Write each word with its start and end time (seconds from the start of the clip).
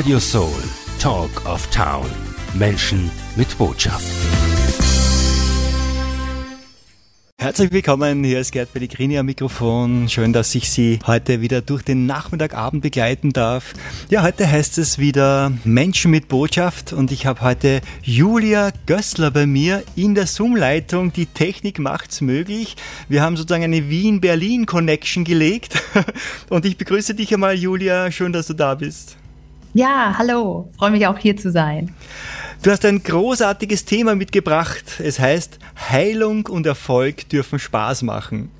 Radio 0.00 0.18
Soul, 0.18 0.62
Talk 0.98 1.44
of 1.44 1.66
Town. 1.66 2.06
Menschen 2.54 3.10
mit 3.36 3.58
Botschaft. 3.58 4.06
Herzlich 7.36 7.70
willkommen, 7.70 8.24
hier 8.24 8.40
ist 8.40 8.52
Gerd 8.52 8.72
Pellegrini 8.72 9.18
am 9.18 9.26
Mikrofon. 9.26 10.08
Schön, 10.08 10.32
dass 10.32 10.54
ich 10.54 10.70
Sie 10.70 11.00
heute 11.06 11.42
wieder 11.42 11.60
durch 11.60 11.82
den 11.82 12.06
Nachmittagabend 12.06 12.82
begleiten 12.82 13.34
darf. 13.34 13.74
Ja, 14.08 14.22
heute 14.22 14.50
heißt 14.50 14.78
es 14.78 14.98
wieder 14.98 15.52
Menschen 15.64 16.10
mit 16.10 16.28
Botschaft 16.28 16.94
und 16.94 17.12
ich 17.12 17.26
habe 17.26 17.42
heute 17.42 17.82
Julia 18.02 18.70
Gössler 18.86 19.30
bei 19.30 19.46
mir 19.46 19.82
in 19.96 20.14
der 20.14 20.26
Zoom-Leitung. 20.26 21.12
Die 21.12 21.26
Technik 21.26 21.78
macht's 21.78 22.22
möglich. 22.22 22.74
Wir 23.10 23.20
haben 23.20 23.36
sozusagen 23.36 23.64
eine 23.64 23.90
Wien-Berlin-Connection 23.90 25.24
gelegt 25.24 25.82
und 26.48 26.64
ich 26.64 26.78
begrüße 26.78 27.14
dich 27.14 27.34
einmal, 27.34 27.54
Julia. 27.54 28.10
Schön, 28.10 28.32
dass 28.32 28.46
du 28.46 28.54
da 28.54 28.74
bist. 28.74 29.19
Ja, 29.72 30.16
hallo. 30.18 30.68
Freue 30.76 30.90
mich 30.90 31.06
auch 31.06 31.16
hier 31.16 31.36
zu 31.36 31.50
sein. 31.52 31.94
Du 32.62 32.70
hast 32.70 32.84
ein 32.84 33.02
großartiges 33.02 33.84
Thema 33.84 34.16
mitgebracht. 34.16 34.84
Es 34.98 35.20
heißt, 35.20 35.58
Heilung 35.90 36.46
und 36.46 36.66
Erfolg 36.66 37.28
dürfen 37.28 37.58
Spaß 37.58 38.02
machen. 38.02 38.50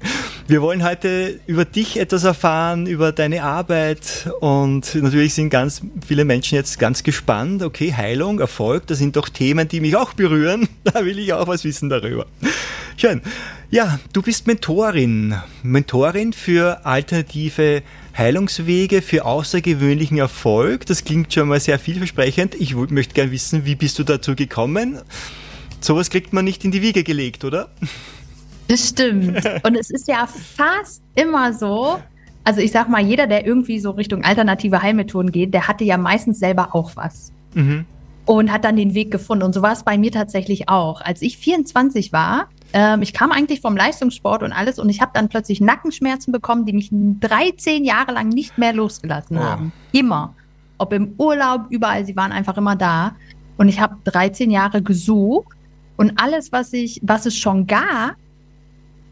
Wir 0.51 0.63
wollen 0.63 0.83
heute 0.83 1.39
über 1.47 1.65
dich 1.65 1.97
etwas 2.01 2.25
erfahren, 2.25 2.89
über 2.89 3.13
deine 3.13 3.45
Arbeit 3.45 4.29
und 4.41 4.97
natürlich 4.97 5.35
sind 5.35 5.49
ganz 5.49 5.81
viele 6.05 6.25
Menschen 6.25 6.57
jetzt 6.57 6.81
ganz 6.81 7.05
gespannt. 7.05 7.63
Okay, 7.63 7.95
Heilung, 7.97 8.41
Erfolg, 8.41 8.89
das 8.89 8.99
sind 8.99 9.15
doch 9.15 9.29
Themen, 9.29 9.69
die 9.69 9.79
mich 9.79 9.95
auch 9.95 10.13
berühren. 10.13 10.69
Da 10.83 11.05
will 11.05 11.21
ich 11.21 11.33
auch 11.35 11.47
was 11.47 11.63
wissen 11.63 11.89
darüber. 11.89 12.27
Schön. 12.97 13.23
Ja, 13.71 14.01
du 14.13 14.23
bist 14.23 14.49
Mentorin. 14.49 15.37
Mentorin 15.63 16.33
für 16.33 16.85
alternative 16.85 17.85
Heilungswege 18.19 19.03
für 19.03 19.27
außergewöhnlichen 19.27 20.19
Erfolg. 20.19 20.85
Das 20.87 21.05
klingt 21.05 21.33
schon 21.33 21.47
mal 21.47 21.61
sehr 21.61 21.79
vielversprechend. 21.79 22.57
Ich 22.57 22.75
möchte 22.75 23.15
gerne 23.15 23.31
wissen, 23.31 23.67
wie 23.67 23.77
bist 23.77 24.01
du 24.01 24.03
dazu 24.03 24.35
gekommen? 24.35 24.99
Sowas 25.81 26.11
kriegt 26.11 26.33
man 26.33 26.45
nicht 26.45 26.65
in 26.65 26.73
die 26.73 26.83
Wiege 26.83 27.05
gelegt, 27.05 27.45
oder? 27.45 27.71
Das 28.71 28.89
stimmt. 28.89 29.45
Und 29.65 29.75
es 29.75 29.91
ist 29.91 30.07
ja 30.07 30.29
fast 30.29 31.03
immer 31.17 31.53
so, 31.53 31.99
also 32.45 32.61
ich 32.61 32.71
sag 32.71 32.89
mal, 32.89 33.01
jeder, 33.01 33.27
der 33.27 33.45
irgendwie 33.45 33.81
so 33.81 33.91
Richtung 33.91 34.23
alternative 34.23 34.81
Heilmethoden 34.81 35.33
geht, 35.33 35.53
der 35.53 35.67
hatte 35.67 35.83
ja 35.83 35.99
meistens 35.99 36.39
selber 36.39 36.69
auch 36.73 36.95
was. 36.95 37.33
Mhm. 37.55 37.85
Und 38.27 38.53
hat 38.53 38.65
dann 38.65 38.77
den 38.77 38.95
Weg 38.95 39.11
gefunden. 39.11 39.43
Und 39.43 39.55
so 39.55 39.63
war 39.63 39.73
es 39.73 39.83
bei 39.83 39.99
mir 39.99 40.13
tatsächlich 40.13 40.69
auch. 40.69 41.01
Als 41.01 41.21
ich 41.21 41.37
24 41.37 42.13
war, 42.13 42.47
ähm, 42.73 43.03
ich 43.03 43.13
kam 43.13 43.33
eigentlich 43.33 43.61
vom 43.61 43.77
Leistungssport 43.77 44.45
und 44.45 44.53
alles 44.53 44.79
und 44.79 44.89
ich 44.89 45.01
habe 45.01 45.11
dann 45.15 45.29
plötzlich 45.29 45.61
Nackenschmerzen 45.61 46.31
bekommen, 46.31 46.65
die 46.65 46.73
mich 46.73 46.91
13 46.93 47.85
Jahre 47.85 48.13
lang 48.13 48.29
nicht 48.29 48.57
mehr 48.57 48.73
losgelassen 48.73 49.37
oh. 49.37 49.43
haben. 49.43 49.73
Immer. 49.91 50.35
Ob 50.79 50.93
im 50.93 51.15
Urlaub, 51.19 51.67
überall, 51.71 52.07
sie 52.07 52.15
waren 52.15 52.31
einfach 52.31 52.57
immer 52.57 52.77
da. 52.77 53.17
Und 53.57 53.69
ich 53.69 53.81
habe 53.81 53.97
13 54.05 54.51
Jahre 54.53 54.81
gesucht 54.81 55.57
und 55.97 56.13
alles, 56.23 56.53
was 56.53 56.73
ich, 56.73 57.01
was 57.03 57.27
es 57.27 57.37
schon 57.37 57.67
gab, 57.67 58.15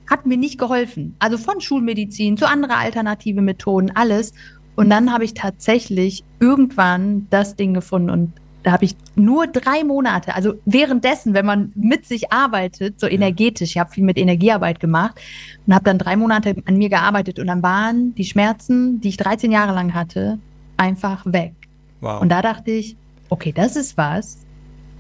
hat 0.09 0.27
mir 0.27 0.37
nicht 0.37 0.59
geholfen. 0.59 1.17
Also 1.19 1.39
von 1.39 1.61
Schulmedizin 1.61 2.37
zu 2.37 2.49
anderen 2.49 2.75
alternative 2.75 3.43
Methoden, 3.43 3.93
alles. 3.95 4.33
Und 4.77 4.91
dann 4.91 5.13
habe 5.13 5.25
ich 5.25 5.35
tatsächlich 5.35 6.25
irgendwann 6.41 7.27
das 7.31 7.57
Ding 7.57 7.75
gefunden 7.75 8.11
und 8.11 8.33
da 8.63 8.73
habe 8.73 8.85
ich 8.85 8.97
nur 9.15 9.47
drei 9.47 9.85
Monate, 9.85 10.35
also 10.35 10.55
währenddessen, 10.67 11.33
wenn 11.33 11.47
man 11.47 11.73
mit 11.75 12.07
sich 12.07 12.33
arbeitet, 12.33 13.01
so 13.01 13.07
energetisch, 13.07 13.71
ich 13.71 13.79
habe 13.79 13.91
viel 13.91 14.05
mit 14.05 14.19
Energiearbeit 14.19 14.81
gemacht 14.81 15.19
und 15.67 15.75
habe 15.75 15.85
dann 15.85 15.99
drei 15.99 16.17
Monate 16.17 16.57
an 16.67 16.77
mir 16.77 16.89
gearbeitet 16.89 17.39
und 17.39 17.47
dann 17.47 17.63
waren 17.63 18.15
die 18.17 18.25
Schmerzen, 18.25 19.01
die 19.01 19.11
ich 19.11 19.17
13 19.17 19.53
Jahre 19.53 19.75
lang 19.75 19.95
hatte, 19.95 20.39
einfach 20.77 21.25
weg. 21.25 21.55
Wow. 22.01 22.21
Und 22.21 22.31
da 22.31 22.43
dachte 22.43 22.73
ich, 22.73 22.97
okay, 23.29 23.53
das 23.53 23.77
ist 23.77 23.97
was, 23.97 24.39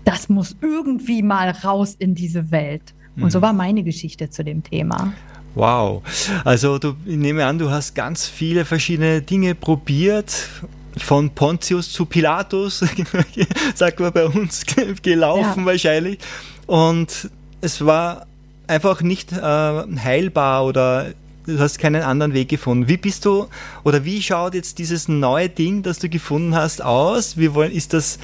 das 0.04 0.28
muss 0.28 0.56
irgendwie 0.60 1.22
mal 1.22 1.50
raus 1.50 1.94
in 1.98 2.14
diese 2.14 2.50
Welt. 2.50 2.94
Und 3.18 3.24
mhm. 3.24 3.30
so 3.30 3.42
war 3.42 3.52
meine 3.52 3.82
Geschichte 3.82 4.30
zu 4.30 4.44
dem 4.44 4.62
Thema. 4.62 5.12
Wow. 5.54 6.02
Also 6.44 6.78
du, 6.78 6.94
ich 7.04 7.16
nehme 7.16 7.44
an, 7.44 7.58
du 7.58 7.70
hast 7.70 7.94
ganz 7.94 8.26
viele 8.26 8.64
verschiedene 8.64 9.22
Dinge 9.22 9.54
probiert 9.54 10.48
von 10.96 11.30
Pontius 11.30 11.92
zu 11.92 12.06
Pilatus, 12.06 12.84
sagt 13.74 14.00
man 14.00 14.12
bei 14.12 14.26
uns, 14.26 14.64
gelaufen 15.02 15.60
ja. 15.60 15.66
wahrscheinlich. 15.66 16.18
Und 16.66 17.30
es 17.60 17.84
war 17.84 18.26
einfach 18.66 19.00
nicht 19.00 19.32
äh, 19.32 19.36
heilbar 19.36 20.64
oder 20.64 21.06
du 21.46 21.58
hast 21.58 21.78
keinen 21.78 22.02
anderen 22.02 22.34
Weg 22.34 22.48
gefunden. 22.48 22.88
Wie 22.88 22.98
bist 22.98 23.24
du 23.24 23.46
oder 23.82 24.04
wie 24.04 24.22
schaut 24.22 24.54
jetzt 24.54 24.78
dieses 24.78 25.08
neue 25.08 25.48
Ding, 25.48 25.82
das 25.82 25.98
du 25.98 26.08
gefunden 26.08 26.54
hast, 26.54 26.82
aus? 26.82 27.36
Wie 27.36 27.54
wollen, 27.54 27.72
ist 27.72 27.94
das, 27.94 28.18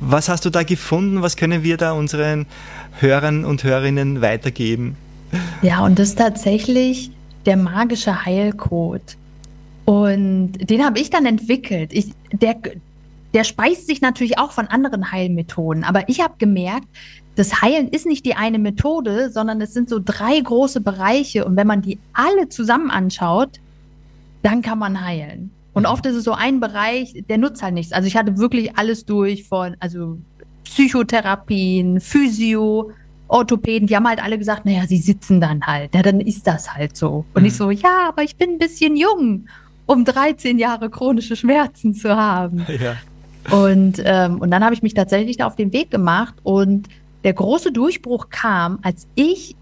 was 0.00 0.28
hast 0.28 0.44
du 0.44 0.50
da 0.50 0.64
gefunden? 0.64 1.22
Was 1.22 1.36
können 1.36 1.62
wir 1.62 1.76
da 1.76 1.92
unseren 1.92 2.46
Hörern 3.00 3.44
und 3.44 3.64
Hörerinnen 3.64 4.20
weitergeben? 4.20 4.96
Ja, 5.62 5.84
und 5.84 5.98
das 5.98 6.10
ist 6.10 6.18
tatsächlich 6.18 7.10
der 7.46 7.56
magische 7.56 8.24
Heilcode. 8.24 9.16
Und 9.84 10.52
den 10.52 10.84
habe 10.84 10.98
ich 10.98 11.10
dann 11.10 11.26
entwickelt. 11.26 11.92
Ich, 11.92 12.12
der, 12.32 12.56
der 13.34 13.44
speist 13.44 13.86
sich 13.86 14.00
natürlich 14.00 14.38
auch 14.38 14.52
von 14.52 14.68
anderen 14.68 15.12
Heilmethoden. 15.12 15.84
Aber 15.84 16.08
ich 16.08 16.20
habe 16.20 16.34
gemerkt, 16.38 16.86
das 17.36 17.62
Heilen 17.62 17.88
ist 17.88 18.06
nicht 18.06 18.24
die 18.24 18.36
eine 18.36 18.58
Methode, 18.58 19.30
sondern 19.30 19.60
es 19.60 19.74
sind 19.74 19.88
so 19.88 20.00
drei 20.02 20.38
große 20.40 20.80
Bereiche. 20.80 21.44
Und 21.44 21.56
wenn 21.56 21.66
man 21.66 21.82
die 21.82 21.98
alle 22.12 22.48
zusammen 22.48 22.90
anschaut, 22.90 23.60
dann 24.42 24.62
kann 24.62 24.78
man 24.78 25.04
heilen. 25.04 25.50
Und 25.72 25.82
mhm. 25.82 25.88
oft 25.88 26.06
ist 26.06 26.14
es 26.14 26.24
so 26.24 26.32
ein 26.32 26.60
Bereich, 26.60 27.24
der 27.28 27.38
nutzt 27.38 27.62
halt 27.62 27.74
nichts. 27.74 27.92
Also 27.92 28.06
ich 28.06 28.16
hatte 28.16 28.38
wirklich 28.38 28.78
alles 28.78 29.04
durch 29.04 29.44
von, 29.44 29.76
also 29.80 30.18
Psychotherapien, 30.64 32.00
Physio, 32.00 32.90
Orthopäden, 33.28 33.88
die 33.88 33.96
haben 33.96 34.06
halt 34.06 34.22
alle 34.22 34.38
gesagt, 34.38 34.64
naja, 34.64 34.86
sie 34.86 34.98
sitzen 34.98 35.40
dann 35.40 35.66
halt. 35.66 35.94
Ja, 35.94 36.02
dann 36.02 36.20
ist 36.20 36.46
das 36.46 36.74
halt 36.74 36.96
so. 36.96 37.24
Und 37.34 37.42
mhm. 37.42 37.48
ich 37.48 37.56
so, 37.56 37.70
ja, 37.70 38.08
aber 38.08 38.22
ich 38.22 38.36
bin 38.36 38.50
ein 38.50 38.58
bisschen 38.58 38.96
jung 38.96 39.46
um 39.86 40.04
13 40.04 40.58
Jahre 40.58 40.90
chronische 40.90 41.36
Schmerzen 41.36 41.94
zu 41.94 42.14
haben. 42.16 42.66
Ja. 42.80 42.96
Und, 43.50 44.02
ähm, 44.06 44.40
und 44.40 44.50
dann 44.50 44.64
habe 44.64 44.74
ich 44.74 44.82
mich 44.82 44.94
tatsächlich 44.94 45.36
da 45.36 45.46
auf 45.46 45.54
den 45.54 45.74
Weg 45.74 45.90
gemacht 45.90 46.34
und 46.44 46.88
der 47.24 47.34
große 47.34 47.72
Durchbruch 47.72 48.30
kam, 48.30 48.78
als 48.80 49.06
ich 49.16 49.54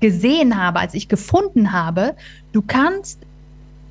gesehen 0.00 0.60
habe, 0.60 0.80
als 0.80 0.94
ich 0.94 1.06
gefunden 1.06 1.70
habe, 1.70 2.16
du 2.52 2.60
kannst 2.60 3.20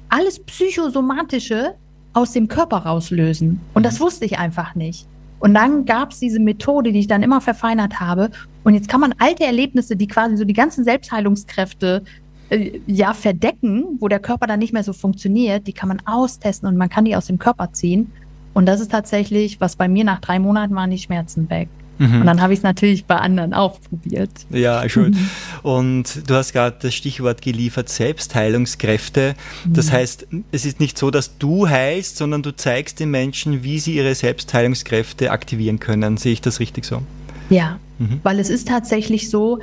alles 0.09 0.39
Psychosomatische 0.39 1.75
aus 2.11 2.33
dem 2.33 2.49
Körper 2.49 2.79
rauslösen. 2.79 3.61
Und 3.73 3.85
das 3.85 3.99
mhm. 3.99 4.03
wusste 4.03 4.25
ich 4.25 4.37
einfach 4.37 4.75
nicht. 4.75 5.07
Und 5.39 5.53
dann 5.53 5.85
gab 5.85 6.11
es 6.11 6.19
diese 6.19 6.39
Methode, 6.39 6.91
die 6.91 6.99
ich 6.99 7.07
dann 7.07 7.23
immer 7.23 7.41
verfeinert 7.41 7.99
habe. 7.99 8.29
Und 8.63 8.73
jetzt 8.73 8.89
kann 8.89 8.99
man 8.99 9.15
alte 9.19 9.45
Erlebnisse, 9.45 9.95
die 9.95 10.07
quasi 10.07 10.37
so 10.37 10.43
die 10.43 10.53
ganzen 10.53 10.83
Selbstheilungskräfte 10.83 12.03
äh, 12.49 12.79
ja 12.87 13.13
verdecken, 13.13 13.97
wo 13.99 14.07
der 14.07 14.19
Körper 14.19 14.47
dann 14.47 14.59
nicht 14.59 14.73
mehr 14.73 14.83
so 14.83 14.93
funktioniert, 14.93 15.67
die 15.67 15.73
kann 15.73 15.89
man 15.89 16.01
austesten 16.05 16.67
und 16.67 16.77
man 16.77 16.89
kann 16.89 17.05
die 17.05 17.15
aus 17.15 17.27
dem 17.27 17.39
Körper 17.39 17.71
ziehen. 17.71 18.11
Und 18.53 18.65
das 18.65 18.81
ist 18.81 18.91
tatsächlich, 18.91 19.61
was 19.61 19.75
bei 19.75 19.87
mir 19.87 20.03
nach 20.03 20.19
drei 20.19 20.39
Monaten 20.39 20.75
waren 20.75 20.89
die 20.89 20.97
Schmerzen 20.97 21.49
weg. 21.49 21.69
Mhm. 21.99 22.21
Und 22.21 22.25
dann 22.25 22.41
habe 22.41 22.53
ich 22.53 22.59
es 22.59 22.63
natürlich 22.63 23.05
bei 23.05 23.17
anderen 23.17 23.53
auch 23.53 23.79
probiert. 23.81 24.31
Ja, 24.49 24.87
schön. 24.89 25.15
Und 25.63 26.29
du 26.29 26.33
hast 26.33 26.53
gerade 26.53 26.77
das 26.81 26.95
Stichwort 26.95 27.41
geliefert, 27.41 27.89
Selbstheilungskräfte. 27.89 29.35
Das 29.65 29.87
mhm. 29.87 29.91
heißt, 29.91 30.27
es 30.51 30.65
ist 30.65 30.79
nicht 30.79 30.97
so, 30.97 31.11
dass 31.11 31.37
du 31.37 31.67
heilst, 31.67 32.17
sondern 32.17 32.41
du 32.41 32.55
zeigst 32.55 32.99
den 32.99 33.11
Menschen, 33.11 33.63
wie 33.63 33.79
sie 33.79 33.95
ihre 33.95 34.15
Selbstheilungskräfte 34.15 35.31
aktivieren 35.31 35.79
können. 35.79 36.17
Sehe 36.17 36.33
ich 36.33 36.41
das 36.41 36.59
richtig 36.59 36.85
so? 36.85 37.01
Ja, 37.49 37.79
mhm. 37.99 38.21
weil 38.23 38.39
es 38.39 38.49
ist 38.49 38.69
tatsächlich 38.69 39.29
so, 39.29 39.59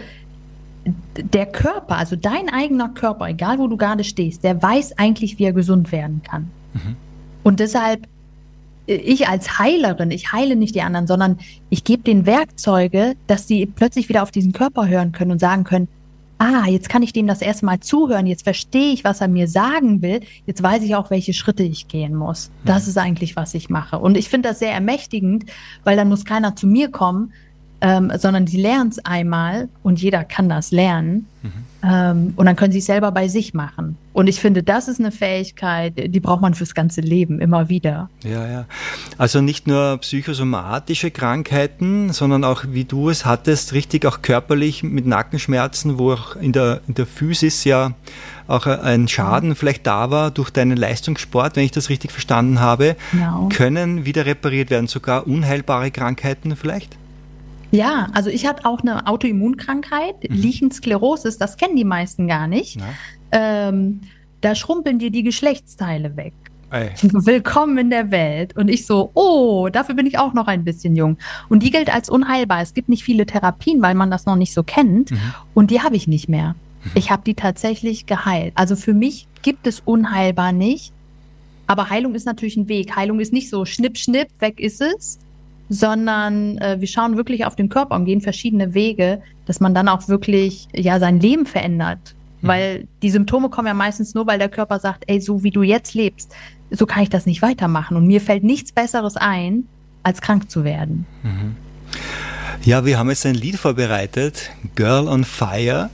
der 1.17 1.47
Körper, 1.47 1.97
also 1.97 2.17
dein 2.17 2.49
eigener 2.49 2.91
Körper, 2.91 3.29
egal 3.29 3.59
wo 3.59 3.67
du 3.67 3.77
gerade 3.77 4.05
stehst, 4.05 4.45
der 4.45 4.63
weiß 4.63 4.99
eigentlich, 4.99 5.39
wie 5.39 5.45
er 5.45 5.53
gesund 5.53 5.91
werden 5.91 6.23
kann. 6.23 6.51
Mhm. 6.75 6.97
Und 7.43 7.61
deshalb, 7.61 8.07
ich 8.87 9.29
als 9.29 9.59
Heilerin, 9.59 10.11
ich 10.11 10.33
heile 10.33 10.57
nicht 10.57 10.75
die 10.75 10.83
anderen, 10.83 11.07
sondern 11.07 11.39
ich 11.71 11.85
gebe 11.85 12.03
den 12.03 12.27
Werkzeuge, 12.27 13.15
dass 13.27 13.49
sie 13.49 13.67
plötzlich 13.67 14.09
wieder 14.09 14.23
auf 14.23 14.31
diesen 14.31 14.53
Körper 14.53 14.89
hören 14.89 15.13
können 15.13 15.33
und 15.33 15.41
sagen 15.41 15.65
können, 15.65 15.89
ah, 16.39 16.67
jetzt 16.67 16.89
kann 16.89 17.03
ich 17.03 17.13
dem 17.13 17.27
das 17.27 17.41
erste 17.41 17.65
Mal 17.65 17.81
zuhören, 17.81 18.27
jetzt 18.27 18.45
verstehe 18.45 18.93
ich, 18.93 19.05
was 19.05 19.21
er 19.21 19.29
mir 19.29 19.49
sagen 19.49 20.03
will, 20.03 20.21
jetzt 20.45 20.63
weiß 20.63 20.83
ich 20.83 20.95
auch, 20.95 21.11
welche 21.11 21.33
Schritte 21.33 21.63
ich 21.63 21.89
gehen 21.89 22.15
muss. 22.15 22.51
Das 22.65 22.85
mhm. 22.85 22.91
ist 22.91 22.99
eigentlich, 22.99 23.37
was 23.37 23.55
ich 23.55 23.71
mache. 23.71 23.99
Und 23.99 24.17
ich 24.17 24.29
finde 24.29 24.51
das 24.51 24.59
sehr 24.59 24.73
ermächtigend, 24.73 25.47
weil 25.85 25.97
dann 25.97 26.09
muss 26.09 26.25
keiner 26.25 26.55
zu 26.55 26.67
mir 26.67 26.91
kommen, 26.91 27.33
ähm, 27.87 28.11
sondern 28.19 28.47
die 28.47 28.57
lernen 28.57 28.91
es 28.91 29.05
einmal 29.05 29.69
und 29.85 30.03
jeder 30.03 30.25
kann 30.25 30.49
das 30.49 30.73
lernen. 30.73 31.27
Mhm. 31.43 31.53
Ähm, 31.85 32.33
und 32.35 32.47
dann 32.47 32.57
können 32.57 32.73
sie 32.73 32.81
es 32.81 32.87
selber 32.87 33.13
bei 33.13 33.29
sich 33.29 33.55
machen. 33.55 33.97
Und 34.13 34.27
ich 34.27 34.41
finde, 34.41 34.65
das 34.65 34.89
ist 34.89 34.99
eine 34.99 35.13
Fähigkeit, 35.13 35.93
die 35.97 36.19
braucht 36.19 36.41
man 36.41 36.55
fürs 36.55 36.75
ganze 36.75 37.01
Leben 37.01 37.41
immer 37.41 37.69
wieder. 37.69 38.11
Ja, 38.25 38.49
ja. 38.49 38.65
Also 39.19 39.41
nicht 39.41 39.69
nur 39.69 39.99
psychosomatische 39.99 41.13
Krankheiten, 41.13 42.13
sondern 42.13 42.43
auch, 42.43 42.65
wie 42.69 42.85
du 42.85 43.09
es 43.09 43.25
hattest, 43.25 43.73
richtig 43.73 44.05
auch 44.05 44.21
körperlich 44.21 44.83
mit 44.83 45.07
Nackenschmerzen, 45.07 45.97
wo 45.97 46.15
auch 46.15 46.35
in 46.35 46.53
der, 46.53 46.81
in 46.89 46.95
der 46.95 47.07
Physis 47.07 47.63
ja 47.63 47.93
auch 48.49 48.67
ein 48.67 49.07
Schaden 49.07 49.55
vielleicht 49.55 49.87
da 49.87 50.11
war 50.11 50.33
durch 50.33 50.51
deinen 50.51 50.77
Leistungssport, 50.77 51.55
wenn 51.55 51.65
ich 51.65 51.73
das 51.73 51.89
richtig 51.89 52.11
verstanden 52.11 52.59
habe, 52.59 52.97
genau. 53.13 53.49
können 53.53 54.05
wieder 54.05 54.27
repariert 54.27 54.71
werden, 54.71 54.89
sogar 54.89 55.27
unheilbare 55.29 55.93
Krankheiten 55.93 56.57
vielleicht? 56.57 56.97
Ja, 57.71 58.09
also 58.13 58.31
ich 58.31 58.47
hatte 58.47 58.65
auch 58.65 58.81
eine 58.81 59.07
Autoimmunkrankheit, 59.07 60.29
mhm. 60.29 60.37
Lichensklerosis, 60.37 61.39
das 61.39 61.57
kennen 61.57 61.77
die 61.77 61.85
meisten 61.85 62.27
gar 62.27 62.47
nicht. 62.47 62.79
Ähm, 63.33 64.01
da 64.41 64.55
schrumpeln 64.55 64.99
dir 64.99 65.11
die 65.11 65.23
Geschlechtsteile 65.23 66.17
weg. 66.17 66.33
Ey. 66.71 66.91
Willkommen 67.03 67.79
in 67.79 67.91
der 67.91 68.11
Welt. 68.11 68.57
Und 68.57 68.69
ich 68.69 68.87
so, 68.87 69.11
oh, 69.15 69.69
dafür 69.71 69.95
bin 69.95 70.07
ich 70.07 70.19
auch 70.19 70.35
noch 70.35 70.47
ein 70.47 70.65
bisschen 70.65 70.97
jung. 70.97 71.17
Und 71.49 71.63
die 71.63 71.71
gilt 71.71 71.93
als 71.93 72.09
unheilbar. 72.09 72.61
Es 72.61 72.75
gibt 72.75 72.89
nicht 72.89 73.05
viele 73.05 73.27
Therapien, 73.27 73.83
weil 73.83 73.95
man 73.95 74.11
das 74.11 74.27
noch 74.27 74.37
nicht 74.37 74.53
so 74.53 74.63
kennt. 74.63 75.13
Mhm. 75.13 75.19
Und 75.55 75.71
die 75.71 75.81
habe 75.81 75.97
ich 75.97 76.09
nicht 76.09 76.29
mehr. 76.29 76.55
Mhm. 76.85 76.91
Ich 76.95 77.11
habe 77.11 77.23
die 77.25 77.35
tatsächlich 77.35 78.07
geheilt. 78.07 78.53
Also 78.57 78.77
für 78.77 78.95
mich 78.95 79.29
gibt 79.43 79.67
es 79.67 79.81
unheilbar 79.81 80.53
nicht. 80.53 80.93
Aber 81.69 81.91
Heilung 81.91 82.15
ist 82.15 82.27
natürlich 82.27 82.57
ein 82.57 82.69
Weg. 82.69 82.95
Heilung 82.97 83.21
ist 83.21 83.33
nicht 83.33 83.51
so 83.51 83.65
schnipp, 83.65 83.99
schnipp, 83.99 84.29
weg 84.39 84.61
ist 84.61 84.81
es, 84.81 85.19
sondern 85.69 86.59
äh, 86.59 86.77
wir 86.81 86.89
schauen 86.89 87.17
wirklich 87.17 87.45
auf 87.45 87.57
den 87.57 87.69
Körper 87.69 87.95
und 87.97 88.05
gehen 88.05 88.21
verschiedene 88.21 88.75
Wege, 88.75 89.21
dass 89.47 89.61
man 89.61 89.75
dann 89.75 89.89
auch 89.89 90.09
wirklich 90.09 90.69
ja 90.73 90.99
sein 90.99 91.21
Leben 91.21 91.47
verändert. 91.47 92.15
Mhm. 92.41 92.49
Weil 92.49 92.89
die 93.03 93.11
Symptome 93.11 93.49
kommen 93.49 93.69
ja 93.69 93.75
meistens 93.75 94.15
nur, 94.15 94.27
weil 94.27 94.39
der 94.39 94.49
Körper 94.49 94.79
sagt, 94.79 95.05
ey, 95.07 95.21
so 95.21 95.43
wie 95.43 95.51
du 95.51 95.63
jetzt 95.63 95.95
lebst, 95.95 96.35
so 96.71 96.87
kann 96.87 97.03
ich 97.03 97.11
das 97.11 97.27
nicht 97.27 97.43
weitermachen. 97.43 97.97
Und 97.97 98.07
mir 98.07 98.21
fällt 98.21 98.45
nichts 98.45 98.73
Besseres 98.73 99.17
ein, 99.17 99.67
als 100.03 100.21
krank 100.21 100.51
zu 100.51 100.65
werden. 100.65 101.07
Mhm. 101.23 101.57
Ja, 102.65 102.85
wir 102.85 102.99
haben 102.99 103.11
jetzt 103.11 103.27
ein 103.27 103.35
Lied 103.35 103.57
vorbereitet, 103.57 104.51
Girl 104.75 105.09
on 105.09 105.25
Fire. 105.25 105.91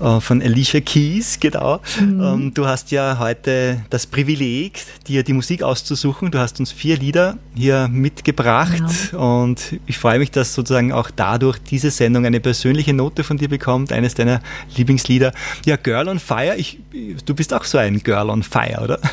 Äh, 0.00 0.20
von 0.20 0.40
Alicia 0.40 0.80
Keys, 0.80 1.38
genau. 1.40 1.80
Mhm. 2.00 2.22
Ähm, 2.22 2.54
du 2.54 2.66
hast 2.66 2.90
ja 2.90 3.18
heute 3.18 3.84
das 3.90 4.06
Privileg, 4.06 4.82
dir 5.06 5.22
die 5.22 5.34
Musik 5.34 5.62
auszusuchen. 5.62 6.30
Du 6.30 6.38
hast 6.38 6.58
uns 6.58 6.72
vier 6.72 6.96
Lieder 6.96 7.36
hier 7.54 7.88
mitgebracht 7.88 8.82
genau. 9.10 9.42
und 9.42 9.78
ich 9.86 9.98
freue 9.98 10.18
mich, 10.18 10.30
dass 10.30 10.54
sozusagen 10.54 10.92
auch 10.92 11.10
dadurch 11.14 11.58
diese 11.58 11.90
Sendung 11.90 12.24
eine 12.24 12.40
persönliche 12.40 12.94
Note 12.94 13.24
von 13.24 13.36
dir 13.36 13.48
bekommt, 13.48 13.92
eines 13.92 14.14
deiner 14.14 14.40
Lieblingslieder. 14.76 15.32
Ja, 15.66 15.76
Girl 15.76 16.08
on 16.08 16.18
Fire, 16.18 16.54
ich, 16.56 16.78
du 17.26 17.34
bist 17.34 17.52
auch 17.52 17.64
so 17.64 17.76
ein 17.76 17.98
Girl 17.98 18.30
on 18.30 18.42
Fire, 18.42 18.80
oder? 18.82 18.98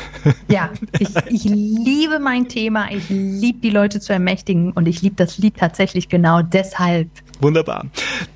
Ja, 0.48 0.70
ich, 0.98 1.08
ich 1.28 1.44
liebe 1.44 2.18
mein 2.18 2.48
Thema, 2.48 2.90
ich 2.90 3.08
liebe 3.10 3.58
die 3.60 3.70
Leute 3.70 4.00
zu 4.00 4.12
ermächtigen 4.14 4.72
und 4.72 4.88
ich 4.88 5.02
liebe 5.02 5.16
das 5.16 5.36
Lied 5.36 5.56
tatsächlich 5.58 6.08
genau 6.08 6.40
deshalb. 6.40 7.08
Wunderbar. 7.40 7.86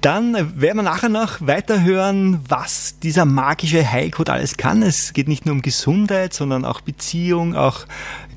Dann 0.01 0.35
werden 0.61 0.77
wir 0.77 0.83
nachher 0.83 1.09
noch 1.09 1.41
weiterhören, 1.41 2.41
was 2.49 2.99
dieser 3.01 3.25
magische 3.25 3.91
Heilcode 3.91 4.31
alles 4.31 4.57
kann. 4.57 4.83
Es 4.83 5.13
geht 5.13 5.29
nicht 5.29 5.47
nur 5.47 5.55
um 5.55 5.63
Gesundheit, 5.63 6.33
sondern 6.35 6.65
auch 6.65 6.81
Beziehung, 6.81 7.55
auch 7.57 7.87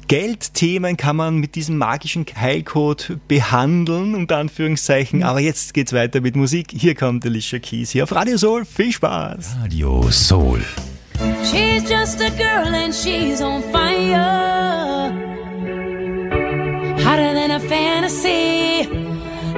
Geldthemen 0.08 0.98
kann 0.98 1.16
man 1.16 1.38
mit 1.38 1.56
diesem 1.56 1.78
magischen 1.78 2.26
Heilcode 2.36 3.18
behandeln, 3.28 4.14
unter 4.14 4.38
Anführungszeichen. 4.38 5.24
Aber 5.24 5.40
jetzt 5.40 5.74
geht's 5.74 5.94
weiter 5.94 6.22
mit 6.22 6.36
Musik. 6.36 6.68
Hier 6.72 6.94
kommt 6.94 7.26
Alicia 7.26 7.58
Keys 7.58 7.90
hier 7.90 8.04
auf 8.04 8.12
Radio 8.14 8.38
Soul. 8.38 8.66
Viel 8.66 8.92
Spaß. 8.92 9.58
Radio 9.62 10.08
Soul. 10.12 10.62
She's 11.44 11.90
just 11.90 12.22
a 12.22 12.30
girl 12.30 12.76
and 12.76 12.94
she's 12.94 13.42
on 13.42 13.64
fire. 13.72 15.12
Hotter 17.04 17.34
than 17.34 17.52
a 17.52 17.60
fantasy. 17.60 18.75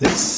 This 0.00 0.29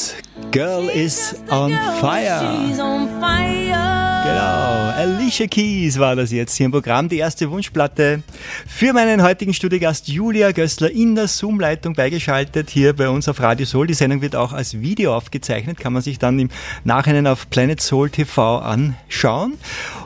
girl 0.53 0.87
is 0.87 1.33
on 1.49 1.71
Girl, 1.71 1.99
fire. 1.99 2.67
She's 2.67 2.79
on 2.79 3.07
fire. 3.19 4.03
Genau, 4.23 4.93
Alicia 4.95 5.47
Keys 5.47 5.99
war 5.99 6.15
das 6.15 6.31
jetzt 6.31 6.55
hier 6.55 6.67
im 6.67 6.71
Programm, 6.71 7.09
die 7.09 7.17
erste 7.17 7.49
Wunschplatte. 7.51 8.23
Für 8.65 8.93
meinen 8.93 9.21
heutigen 9.21 9.53
Studiogast 9.53 10.07
Julia 10.07 10.53
Gößler 10.53 10.91
in 10.91 11.15
der 11.15 11.27
Zoom-Leitung 11.27 11.93
beigeschaltet, 11.93 12.69
hier 12.69 12.93
bei 12.93 13.09
uns 13.09 13.27
auf 13.27 13.41
Radio 13.41 13.65
Soul. 13.65 13.87
Die 13.87 13.95
Sendung 13.95 14.21
wird 14.21 14.37
auch 14.37 14.53
als 14.53 14.79
Video 14.79 15.13
aufgezeichnet, 15.13 15.77
kann 15.77 15.91
man 15.91 16.03
sich 16.03 16.19
dann 16.19 16.39
im 16.39 16.49
Nachhinein 16.85 17.27
auf 17.27 17.49
Planet 17.49 17.81
Soul 17.81 18.11
TV 18.11 18.59
anschauen. 18.59 19.55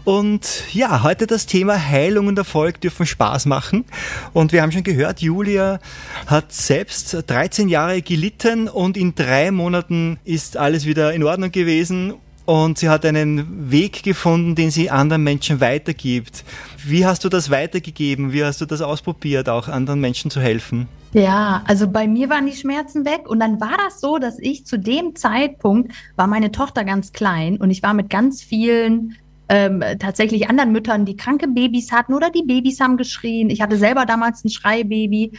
Und 0.04 0.64
ja, 0.72 1.04
heute 1.04 1.28
das 1.28 1.46
Thema 1.46 1.78
Heilung 1.78 2.26
und 2.26 2.38
Erfolg 2.40 2.82
dürfen 2.82 3.06
Spaß 3.06 3.46
machen. 3.46 3.86
Und 4.34 4.52
wir 4.52 4.64
haben 4.64 4.72
schon 4.72 4.84
gehört, 4.84 5.22
Julia 5.22 5.80
hat 6.26 6.54
selbst 6.54 7.26
13 7.28 7.70
Jahre 7.70 8.02
gelitten 8.02 8.68
und 8.68 8.98
in 8.98 9.14
drei 9.14 9.52
Monaten 9.52 10.18
ist 10.24 10.37
alles 10.58 10.86
wieder 10.86 11.14
in 11.14 11.24
Ordnung 11.24 11.52
gewesen 11.52 12.14
und 12.46 12.78
sie 12.78 12.90
hat 12.90 13.06
einen 13.06 13.72
Weg 13.72 14.04
gefunden, 14.04 14.56
den 14.56 14.72
sie 14.72 14.90
anderen 14.90 15.24
Menschen 15.24 15.60
weitergibt. 15.60 16.46
Wie 16.86 17.06
hast 17.06 17.26
du 17.26 17.30
das 17.30 17.50
weitergegeben? 17.50 18.32
Wie 18.32 18.44
hast 18.44 18.62
du 18.62 18.66
das 18.66 18.82
ausprobiert, 18.82 19.50
auch 19.50 19.68
anderen 19.68 20.00
Menschen 20.00 20.32
zu 20.32 20.40
helfen? 20.40 20.88
Ja, 21.14 21.64
also 21.66 21.90
bei 21.90 22.08
mir 22.08 22.30
waren 22.30 22.46
die 22.46 22.56
Schmerzen 22.56 23.04
weg 23.06 23.28
und 23.28 23.40
dann 23.40 23.60
war 23.60 23.76
das 23.84 24.00
so, 24.00 24.18
dass 24.18 24.40
ich 24.40 24.66
zu 24.66 24.78
dem 24.78 25.16
Zeitpunkt 25.16 25.92
war 26.16 26.28
meine 26.28 26.52
Tochter 26.52 26.84
ganz 26.84 27.12
klein 27.12 27.58
und 27.58 27.70
ich 27.70 27.84
war 27.84 27.94
mit 27.94 28.10
ganz 28.10 28.44
vielen 28.44 29.16
ähm, 29.50 29.84
tatsächlich 30.00 30.50
anderen 30.50 30.72
Müttern, 30.72 31.06
die 31.06 31.16
kranke 31.16 31.48
Babys 31.48 31.92
hatten 31.92 32.14
oder 32.14 32.30
die 32.30 32.44
Babys 32.44 32.80
haben 32.80 32.98
geschrien. 32.98 33.50
Ich 33.50 33.62
hatte 33.62 33.78
selber 33.78 34.06
damals 34.06 34.44
ein 34.44 34.50
Schreibaby 34.50 35.32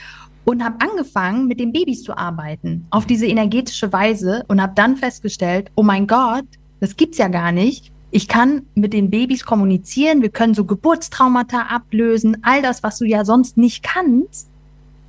und 0.48 0.64
habe 0.64 0.76
angefangen, 0.80 1.46
mit 1.46 1.60
den 1.60 1.72
Babys 1.72 2.02
zu 2.02 2.16
arbeiten 2.16 2.86
auf 2.88 3.04
diese 3.04 3.26
energetische 3.26 3.92
Weise 3.92 4.44
und 4.48 4.62
habe 4.62 4.72
dann 4.74 4.96
festgestellt, 4.96 5.70
oh 5.74 5.82
mein 5.82 6.06
Gott, 6.06 6.46
das 6.80 6.96
gibt's 6.96 7.18
ja 7.18 7.28
gar 7.28 7.52
nicht. 7.52 7.92
Ich 8.12 8.28
kann 8.28 8.62
mit 8.74 8.94
den 8.94 9.10
Babys 9.10 9.44
kommunizieren, 9.44 10.22
wir 10.22 10.30
können 10.30 10.54
so 10.54 10.64
Geburtstraumata 10.64 11.64
ablösen, 11.64 12.38
all 12.40 12.62
das, 12.62 12.82
was 12.82 12.96
du 12.96 13.04
ja 13.04 13.26
sonst 13.26 13.58
nicht 13.58 13.82
kannst, 13.82 14.48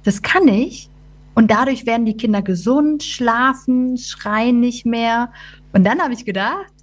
das 0.03 0.21
kann 0.21 0.45
ich. 0.49 0.89
Und 1.35 1.49
dadurch 1.49 1.85
werden 1.85 2.05
die 2.05 2.17
Kinder 2.17 2.41
gesund, 2.41 3.01
schlafen, 3.01 3.97
schreien 3.97 4.59
nicht 4.59 4.85
mehr. 4.85 5.31
Und 5.71 5.85
dann 5.85 6.01
habe 6.01 6.13
ich 6.13 6.25
gedacht, 6.25 6.73